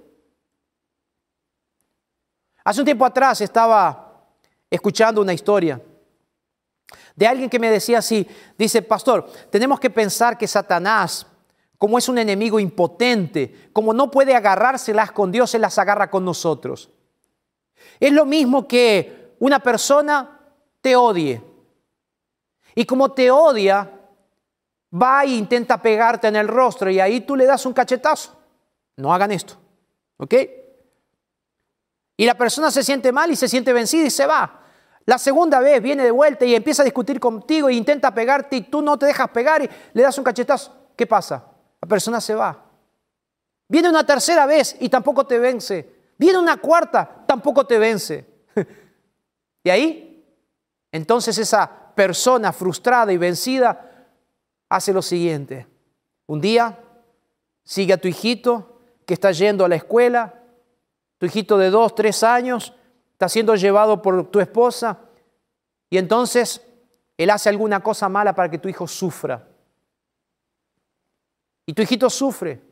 [2.62, 4.28] Hace un tiempo atrás estaba
[4.70, 5.82] escuchando una historia
[7.16, 11.26] de alguien que me decía así, dice, pastor, tenemos que pensar que Satanás,
[11.78, 16.24] como es un enemigo impotente, como no puede agarrárselas con Dios, se las agarra con
[16.24, 16.90] nosotros.
[17.98, 20.40] Es lo mismo que una persona
[20.80, 21.42] te odie.
[22.74, 23.90] Y como te odia,
[24.92, 28.36] va e intenta pegarte en el rostro y ahí tú le das un cachetazo.
[28.96, 29.56] No hagan esto.
[30.18, 30.34] ¿Ok?
[32.16, 34.62] Y la persona se siente mal y se siente vencida y se va.
[35.04, 38.62] La segunda vez viene de vuelta y empieza a discutir contigo e intenta pegarte y
[38.62, 40.72] tú no te dejas pegar y le das un cachetazo.
[40.96, 41.44] ¿Qué pasa?
[41.80, 42.64] La persona se va.
[43.68, 45.94] Viene una tercera vez y tampoco te vence.
[46.18, 48.35] Viene una cuarta, tampoco te vence.
[49.66, 50.24] Y ahí,
[50.92, 54.06] entonces esa persona frustrada y vencida
[54.68, 55.66] hace lo siguiente.
[56.28, 56.78] Un día
[57.64, 60.40] sigue a tu hijito que está yendo a la escuela,
[61.18, 62.74] tu hijito de dos, tres años,
[63.10, 65.00] está siendo llevado por tu esposa,
[65.90, 66.62] y entonces
[67.16, 69.48] él hace alguna cosa mala para que tu hijo sufra.
[71.66, 72.62] Y tu hijito sufre.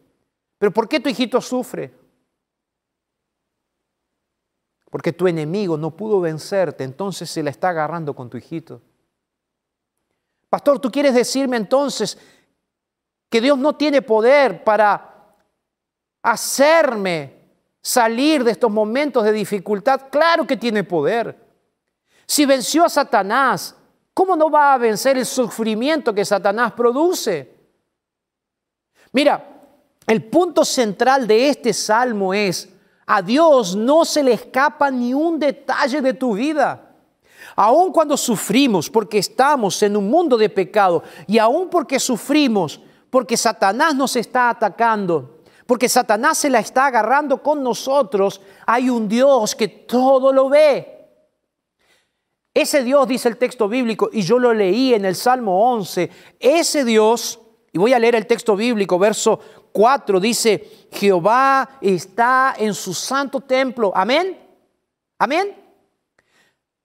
[0.59, 1.93] ¿Pero por qué tu hijito sufre?
[4.95, 8.81] Porque tu enemigo no pudo vencerte, entonces se la está agarrando con tu hijito.
[10.49, 12.17] Pastor, ¿tú quieres decirme entonces
[13.29, 15.35] que Dios no tiene poder para
[16.23, 17.35] hacerme
[17.83, 20.03] salir de estos momentos de dificultad?
[20.13, 21.45] Claro que tiene poder.
[22.25, 23.75] Si venció a Satanás,
[24.15, 27.53] ¿cómo no va a vencer el sufrimiento que Satanás produce?
[29.11, 29.45] Mira,
[30.07, 32.69] el punto central de este salmo es,
[33.07, 36.91] a Dios no se le escapa ni un detalle de tu vida.
[37.57, 42.81] Aun cuando sufrimos porque estamos en un mundo de pecado y aun porque sufrimos
[43.11, 49.09] porque Satanás nos está atacando, porque Satanás se la está agarrando con nosotros, hay un
[49.09, 50.91] Dios que todo lo ve.
[52.53, 56.85] Ese Dios, dice el texto bíblico, y yo lo leí en el Salmo 11, ese
[56.85, 57.41] Dios,
[57.73, 59.39] y voy a leer el texto bíblico, verso
[59.75, 63.91] 4 dice, Jehová está en su santo templo.
[63.93, 64.39] Amén.
[65.19, 65.53] Amén.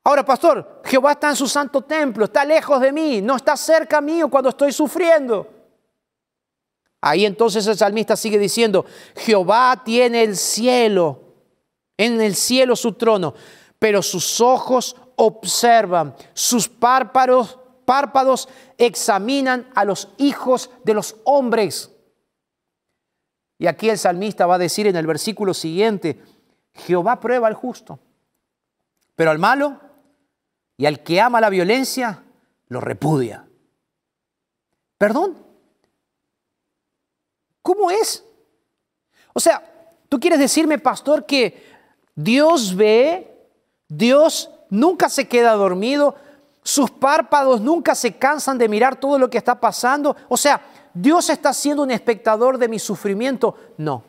[0.04, 4.02] Ahora, pastor, Jehová está en su santo templo, está lejos de mí, no está cerca
[4.02, 5.48] mío cuando estoy sufriendo.
[7.00, 8.84] Ahí entonces el salmista sigue diciendo,
[9.16, 11.36] Jehová tiene el cielo,
[11.96, 13.36] en el cielo su trono,
[13.78, 21.92] pero sus ojos observan, sus párpados, párpados examinan a los hijos de los hombres.
[23.60, 26.20] Y aquí el salmista va a decir en el versículo siguiente,
[26.74, 27.99] Jehová prueba al justo,
[29.16, 29.80] pero al malo
[30.78, 32.24] y al que ama la violencia,
[32.70, 33.45] lo repudia.
[34.97, 35.38] ¿Perdón?
[37.62, 38.24] ¿Cómo es?
[39.34, 39.62] O sea,
[40.07, 41.62] tú quieres decirme, pastor, que
[42.16, 43.49] Dios ve,
[43.89, 46.16] Dios nunca se queda dormido,
[46.64, 50.16] sus párpados nunca se cansan de mirar todo lo que está pasando.
[50.30, 50.62] O sea,
[50.94, 53.56] Dios está siendo un espectador de mi sufrimiento.
[53.78, 54.04] No.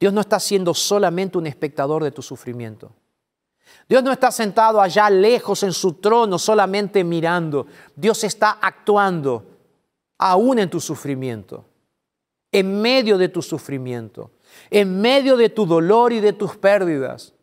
[0.00, 2.92] Dios no está siendo solamente un espectador de tu sufrimiento.
[3.88, 7.66] Dios no está sentado allá lejos en su trono solamente mirando.
[7.96, 9.44] Dios está actuando
[10.18, 11.64] aún en tu sufrimiento,
[12.52, 14.30] en medio de tu sufrimiento,
[14.70, 17.34] en medio de tu dolor y de tus pérdidas.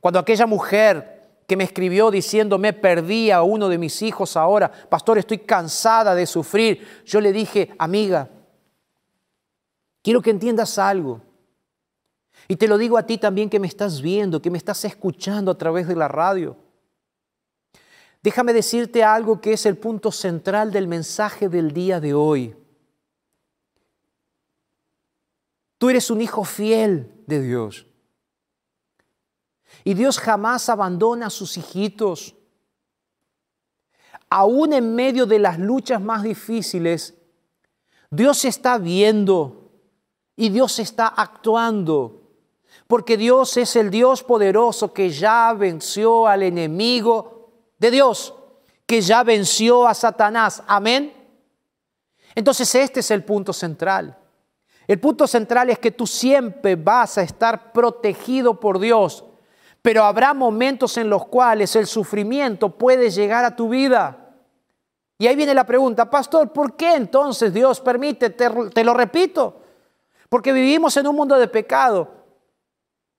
[0.00, 1.13] Cuando aquella mujer
[1.46, 6.26] que me escribió diciéndome perdí a uno de mis hijos ahora, pastor, estoy cansada de
[6.26, 6.86] sufrir.
[7.04, 8.30] Yo le dije, amiga,
[10.02, 11.20] quiero que entiendas algo.
[12.48, 15.50] Y te lo digo a ti también que me estás viendo, que me estás escuchando
[15.50, 16.56] a través de la radio.
[18.22, 22.56] Déjame decirte algo que es el punto central del mensaje del día de hoy.
[25.76, 27.86] Tú eres un hijo fiel de Dios.
[29.84, 32.34] Y Dios jamás abandona a sus hijitos.
[34.30, 37.14] Aún en medio de las luchas más difíciles,
[38.10, 39.70] Dios está viendo
[40.36, 42.22] y Dios está actuando.
[42.86, 48.34] Porque Dios es el Dios poderoso que ya venció al enemigo de Dios,
[48.86, 50.62] que ya venció a Satanás.
[50.66, 51.12] Amén.
[52.34, 54.18] Entonces este es el punto central.
[54.86, 59.24] El punto central es que tú siempre vas a estar protegido por Dios,
[59.84, 64.30] pero habrá momentos en los cuales el sufrimiento puede llegar a tu vida.
[65.18, 68.30] Y ahí viene la pregunta, pastor, ¿por qué entonces Dios permite?
[68.30, 69.60] Te, lo repito,
[70.30, 72.08] porque vivimos en un mundo de pecado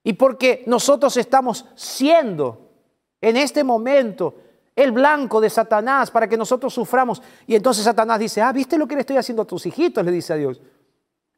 [0.04, 2.72] y porque nosotros estamos siendo
[3.22, 4.34] en este momento
[4.76, 7.22] el blanco de Satanás para que nosotros suframos.
[7.46, 10.04] Y entonces Satanás dice, ah, ¿viste lo que le estoy haciendo a tus hijitos?
[10.04, 10.60] Le dice a Dios.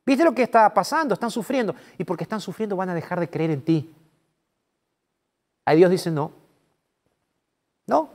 [0.06, 1.14] ¿Viste lo que está pasando?
[1.14, 1.76] Están sufriendo.
[1.98, 3.94] Y porque están sufriendo van a dejar de creer en ti.
[5.68, 6.32] Ahí Dios dice, no.
[7.88, 8.10] No.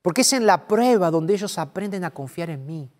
[0.00, 2.90] Porque es en la prueba donde ellos aprenden a confiar en mí.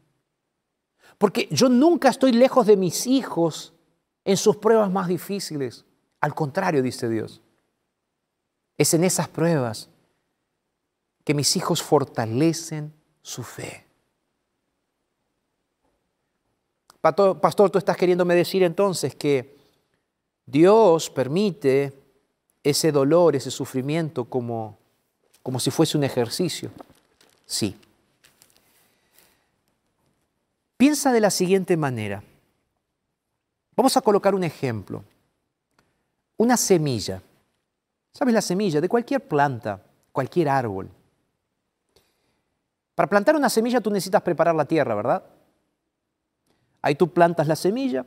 [1.16, 3.72] Porque yo nunca estoy lejos de mis hijos
[4.26, 5.86] en sus pruebas más difíciles.
[6.20, 7.40] Al contrario, dice Dios.
[8.76, 9.88] Es en esas pruebas
[11.24, 12.92] que mis hijos fortalecen
[13.22, 13.86] su fe.
[17.00, 19.56] Pastor, tú estás queriéndome decir entonces que
[20.44, 22.01] Dios permite
[22.62, 24.78] ese dolor, ese sufrimiento como,
[25.42, 26.70] como si fuese un ejercicio.
[27.44, 27.76] Sí.
[30.76, 32.22] Piensa de la siguiente manera.
[33.76, 35.04] Vamos a colocar un ejemplo.
[36.36, 37.22] Una semilla.
[38.12, 38.80] ¿Sabes la semilla?
[38.80, 39.82] De cualquier planta,
[40.12, 40.90] cualquier árbol.
[42.94, 45.24] Para plantar una semilla tú necesitas preparar la tierra, ¿verdad?
[46.82, 48.04] Ahí tú plantas la semilla.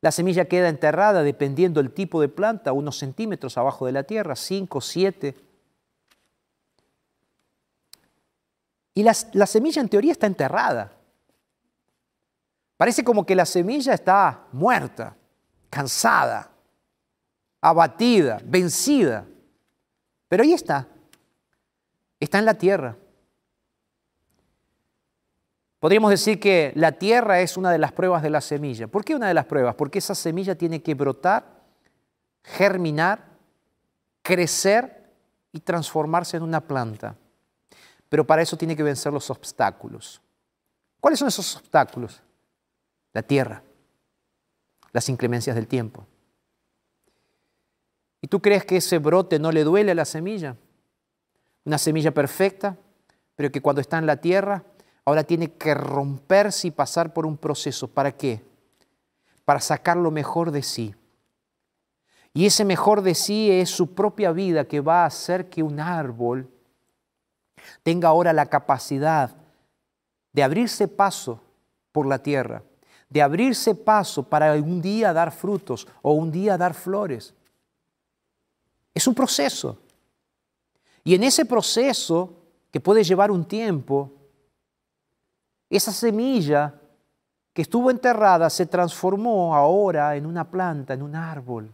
[0.00, 4.36] La semilla queda enterrada dependiendo del tipo de planta, unos centímetros abajo de la tierra,
[4.36, 5.34] 5, 7.
[8.94, 10.92] Y la, la semilla en teoría está enterrada.
[12.76, 15.16] Parece como que la semilla está muerta,
[15.68, 16.48] cansada,
[17.60, 19.26] abatida, vencida.
[20.28, 20.86] Pero ahí está.
[22.20, 22.96] Está en la tierra.
[25.80, 28.88] Podríamos decir que la tierra es una de las pruebas de la semilla.
[28.88, 29.76] ¿Por qué una de las pruebas?
[29.76, 31.44] Porque esa semilla tiene que brotar,
[32.42, 33.24] germinar,
[34.22, 35.08] crecer
[35.52, 37.14] y transformarse en una planta.
[38.08, 40.20] Pero para eso tiene que vencer los obstáculos.
[41.00, 42.22] ¿Cuáles son esos obstáculos?
[43.12, 43.62] La tierra,
[44.92, 46.04] las inclemencias del tiempo.
[48.20, 50.56] ¿Y tú crees que ese brote no le duele a la semilla?
[51.64, 52.76] Una semilla perfecta,
[53.36, 54.64] pero que cuando está en la tierra
[55.08, 57.88] ahora tiene que romperse y pasar por un proceso.
[57.88, 58.44] ¿Para qué?
[59.46, 60.94] Para sacar lo mejor de sí.
[62.34, 65.80] Y ese mejor de sí es su propia vida que va a hacer que un
[65.80, 66.50] árbol
[67.82, 69.34] tenga ahora la capacidad
[70.34, 71.40] de abrirse paso
[71.90, 72.62] por la tierra,
[73.08, 77.32] de abrirse paso para un día dar frutos o un día dar flores.
[78.92, 79.78] Es un proceso.
[81.02, 82.34] Y en ese proceso,
[82.70, 84.17] que puede llevar un tiempo,
[85.76, 86.74] esa semilla
[87.52, 91.70] que estuvo enterrada se transformó ahora en una planta, en un árbol.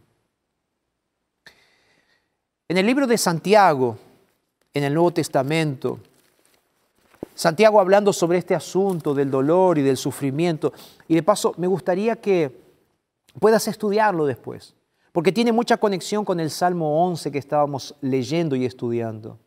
[2.67, 3.97] En el libro de Santiago,
[4.73, 5.99] en el Nuevo Testamento,
[7.35, 10.73] Santiago hablando sobre este asunto del dolor y del sufrimiento,
[11.07, 12.59] y de paso me gustaría que
[13.39, 14.73] puedas estudiarlo después,
[15.11, 19.37] porque tiene mucha conexión con el Salmo 11 que estábamos leyendo y estudiando.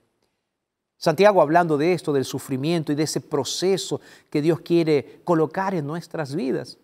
[0.98, 5.86] Santiago hablando de esto, del sufrimiento y de ese proceso que Dios quiere colocar en
[5.86, 6.76] nuestras vidas.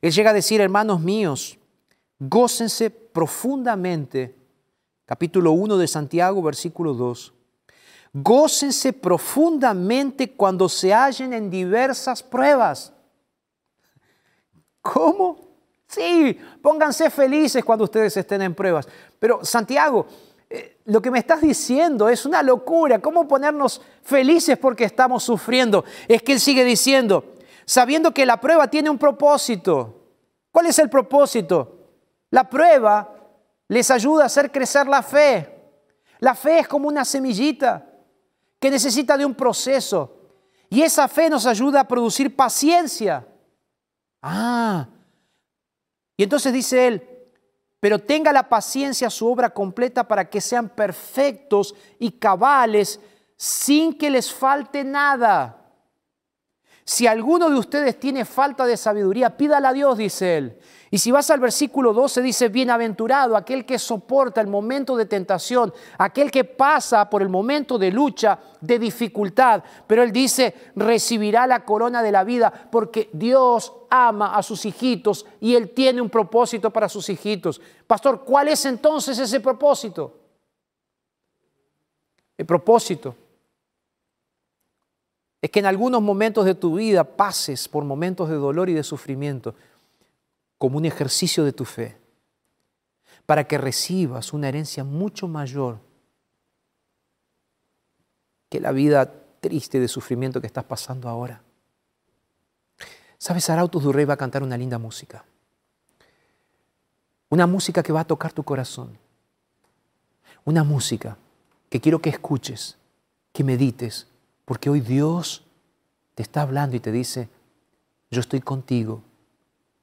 [0.00, 1.58] Él llega a decir, hermanos míos,
[2.20, 4.36] gócense profundamente,
[5.04, 7.32] capítulo 1 de Santiago, versículo 2,
[8.12, 12.92] gócense profundamente cuando se hallen en diversas pruebas.
[14.80, 15.38] ¿Cómo?
[15.88, 18.88] Sí, pónganse felices cuando ustedes estén en pruebas.
[19.18, 20.06] Pero Santiago,
[20.84, 22.98] lo que me estás diciendo es una locura.
[23.00, 25.84] ¿Cómo ponernos felices porque estamos sufriendo?
[26.08, 27.34] Es que Él sigue diciendo,
[27.64, 30.00] sabiendo que la prueba tiene un propósito.
[30.50, 31.78] ¿Cuál es el propósito?
[32.30, 33.14] La prueba
[33.68, 35.48] les ayuda a hacer crecer la fe.
[36.18, 37.86] La fe es como una semillita
[38.58, 40.18] que necesita de un proceso.
[40.68, 43.26] Y esa fe nos ayuda a producir paciencia.
[44.22, 44.88] Ah.
[46.16, 47.11] Y entonces dice él,
[47.82, 53.00] pero tenga la paciencia su obra completa para que sean perfectos y cabales
[53.36, 55.61] sin que les falte nada.
[56.84, 60.58] Si alguno de ustedes tiene falta de sabiduría, pídala a Dios, dice él.
[60.90, 65.72] Y si vas al versículo 12, dice, bienaventurado aquel que soporta el momento de tentación,
[65.96, 69.62] aquel que pasa por el momento de lucha, de dificultad.
[69.86, 75.24] Pero él dice, recibirá la corona de la vida porque Dios ama a sus hijitos
[75.40, 77.60] y él tiene un propósito para sus hijitos.
[77.86, 80.18] Pastor, ¿cuál es entonces ese propósito?
[82.36, 83.14] El propósito
[85.42, 88.84] es que en algunos momentos de tu vida pases por momentos de dolor y de
[88.84, 89.56] sufrimiento
[90.56, 91.98] como un ejercicio de tu fe,
[93.26, 95.80] para que recibas una herencia mucho mayor
[98.48, 101.42] que la vida triste de sufrimiento que estás pasando ahora.
[103.18, 105.24] Sabes, Arautos Durrey va a cantar una linda música.
[107.28, 108.96] Una música que va a tocar tu corazón.
[110.44, 111.16] Una música
[111.70, 112.76] que quiero que escuches,
[113.32, 114.06] que medites,
[114.44, 115.44] porque hoy Dios
[116.14, 117.28] te está hablando y te dice,
[118.10, 119.02] yo estoy contigo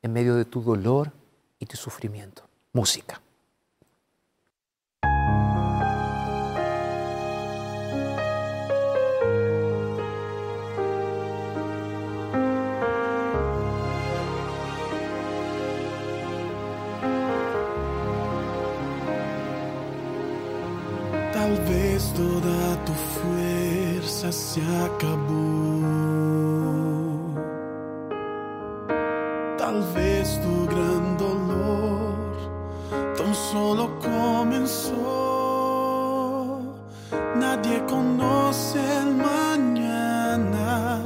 [0.01, 1.11] en medio de tu dolor
[1.59, 2.43] y tu sufrimiento.
[2.73, 3.21] Música.
[24.29, 25.79] Fuerza se acabó.
[29.57, 32.37] Tal vez tu gran dolor
[33.17, 34.95] tan solo comenzó.
[37.35, 41.01] Nadie conoce el mañana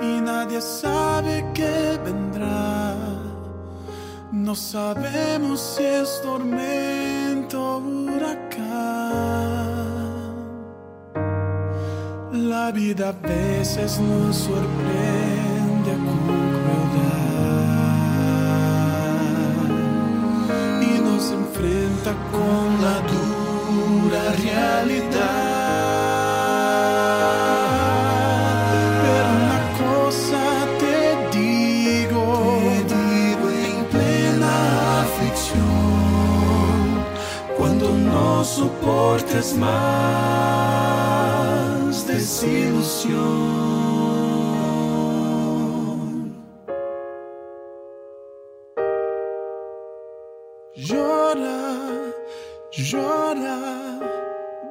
[0.00, 2.94] y nadie sabe qué vendrá.
[4.32, 8.47] No sabemos si es tormento o huracán.
[12.60, 16.88] La vida a veces nos sorprende con crueldad
[20.82, 25.48] y nos enfrenta con la dura realidad.
[29.02, 30.42] Pero una cosa
[30.82, 30.98] te
[31.38, 32.24] digo,
[32.96, 34.52] digo en plena
[35.04, 36.88] aflicción,
[37.56, 40.57] cuando no soportes más
[42.28, 43.24] desilusión.
[50.76, 51.62] Llora,
[52.70, 53.58] llora,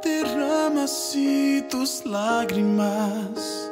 [0.03, 3.71] derrama así tus lágrimas.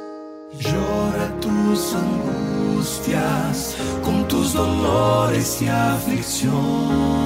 [0.58, 7.25] Llora tus angustias con tus dolores y aflicción.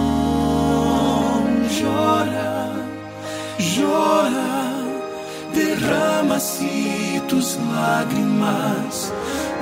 [5.79, 9.11] Derrama así tus lágrimas,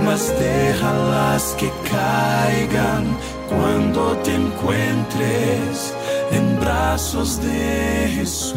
[0.04, 3.06] mas déjalas que caigan
[3.50, 5.94] cuando te encuentres
[6.32, 8.56] en brazos de Jesús.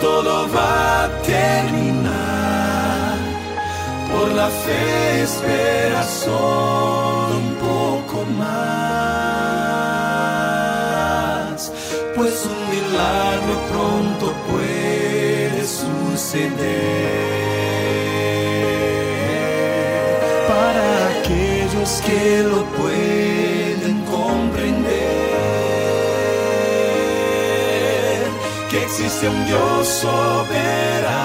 [0.00, 3.16] Todo va a terminar.
[4.12, 8.48] Por la fe espera solo un poco más,
[12.16, 17.28] pues un milagro pronto puede suceder
[20.48, 20.86] para
[21.18, 23.37] aquellos que lo pueden
[29.18, 31.18] existe un Dios soberano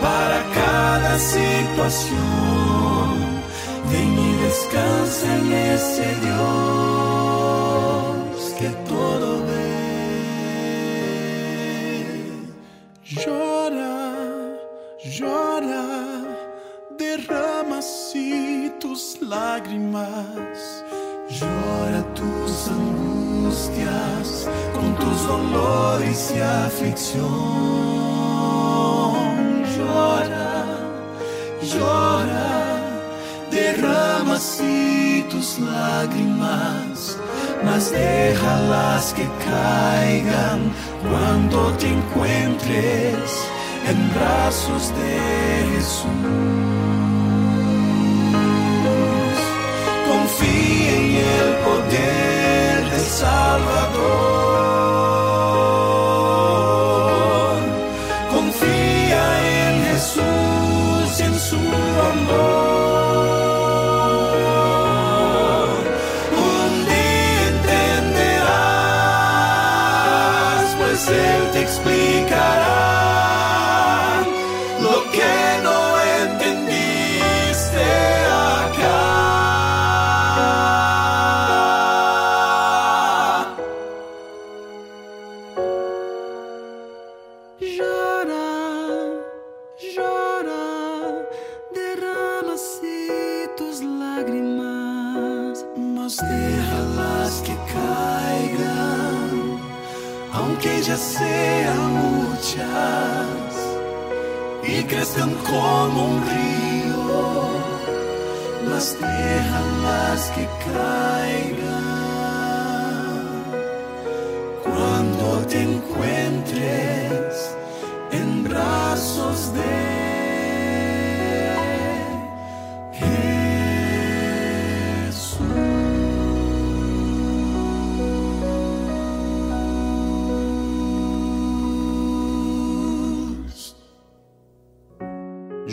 [0.00, 2.18] para cada situación.
[3.90, 6.40] Ven y descansa en ese Dios
[8.58, 9.70] que todo ve.
[13.04, 13.96] Llora,
[15.04, 15.86] llora,
[16.98, 20.49] derrama así tus lágrimas.
[24.74, 27.24] Con tus dolores y aflicción.
[29.76, 30.78] Llora,
[31.60, 32.52] llora,
[33.50, 37.18] derrama así tus lágrimas,
[37.64, 40.72] mas déjalas que caigan
[41.10, 43.48] cuando te encuentres
[43.88, 45.18] en brazos de
[45.74, 46.06] Jesús.
[50.08, 50.79] Confía
[53.50, 54.49] Salvador.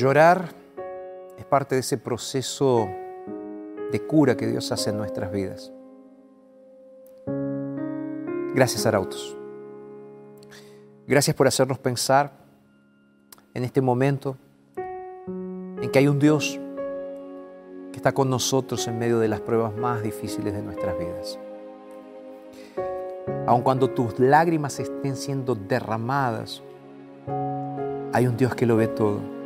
[0.08, 0.47] Llorar
[1.38, 2.88] es parte de ese proceso
[3.91, 5.74] de cura que Dios hace en nuestras vidas.
[8.55, 9.36] Gracias, Arautos.
[11.08, 12.32] Gracias por hacernos pensar
[13.53, 14.38] en este momento
[14.78, 16.58] en que hay un Dios
[17.91, 21.38] que está con nosotros en medio de las pruebas más difíciles de nuestras vidas.
[23.45, 26.64] Aun cuando tus lágrimas estén siendo derramadas,
[28.14, 29.36] hay un Dios que lo ve todo.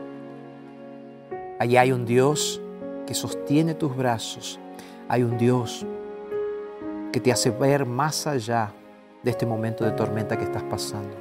[1.62, 2.60] Allí hay un Dios
[3.06, 4.60] que sostiene tus brazos.
[5.08, 5.86] Hay un Dios
[7.14, 8.72] que te hace ver más allá
[9.22, 11.16] de este momento de tormenta que estás pasando.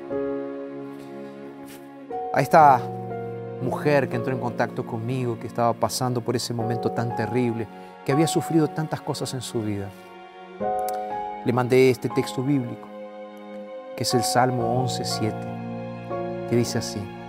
[2.32, 2.80] A esta
[3.61, 7.68] mujer que entró en contacto conmigo, que estaba pasando por ese momento tan terrible,
[8.07, 9.91] que había sufrido tantas cosas en su vida,
[11.45, 12.88] le mandé este texto bíblico,
[13.95, 17.19] que es el Salmo 11.7, que dice así,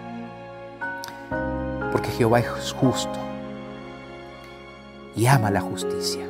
[1.91, 3.19] porque Jehová es justo
[5.15, 6.25] y ama la justicia.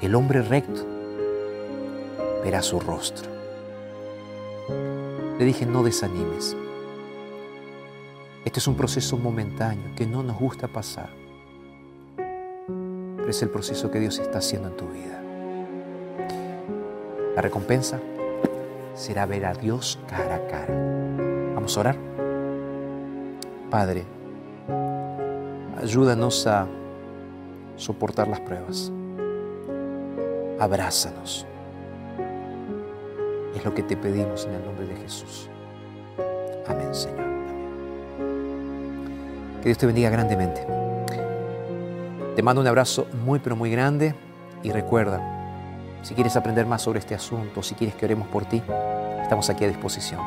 [0.00, 0.86] El hombre recto
[2.42, 3.28] verá su rostro.
[5.38, 6.56] Le dije, no desanimes.
[8.44, 11.10] Este es un proceso momentáneo que no nos gusta pasar,
[12.16, 15.20] pero es el proceso que Dios está haciendo en tu vida.
[17.36, 18.00] La recompensa
[18.94, 20.74] será ver a Dios cara a cara.
[21.54, 22.07] Vamos a orar.
[23.70, 24.04] Padre,
[25.82, 26.66] ayúdanos a
[27.76, 28.90] soportar las pruebas.
[30.58, 31.46] Abrázanos.
[33.54, 35.50] Es lo que te pedimos en el nombre de Jesús.
[36.66, 37.26] Amén, Señor.
[39.60, 40.66] Que Dios te bendiga grandemente.
[42.36, 44.14] Te mando un abrazo muy, pero muy grande
[44.62, 45.20] y recuerda,
[46.02, 48.62] si quieres aprender más sobre este asunto, si quieres que oremos por ti,
[49.20, 50.20] estamos aquí a disposición.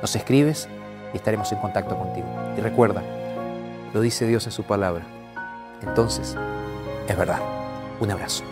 [0.00, 0.68] Nos escribes
[1.16, 2.26] estaremos en contacto contigo.
[2.56, 3.02] Y recuerda,
[3.92, 5.04] lo dice Dios en su palabra.
[5.82, 6.36] Entonces,
[7.08, 7.40] es verdad.
[8.00, 8.44] Un abrazo.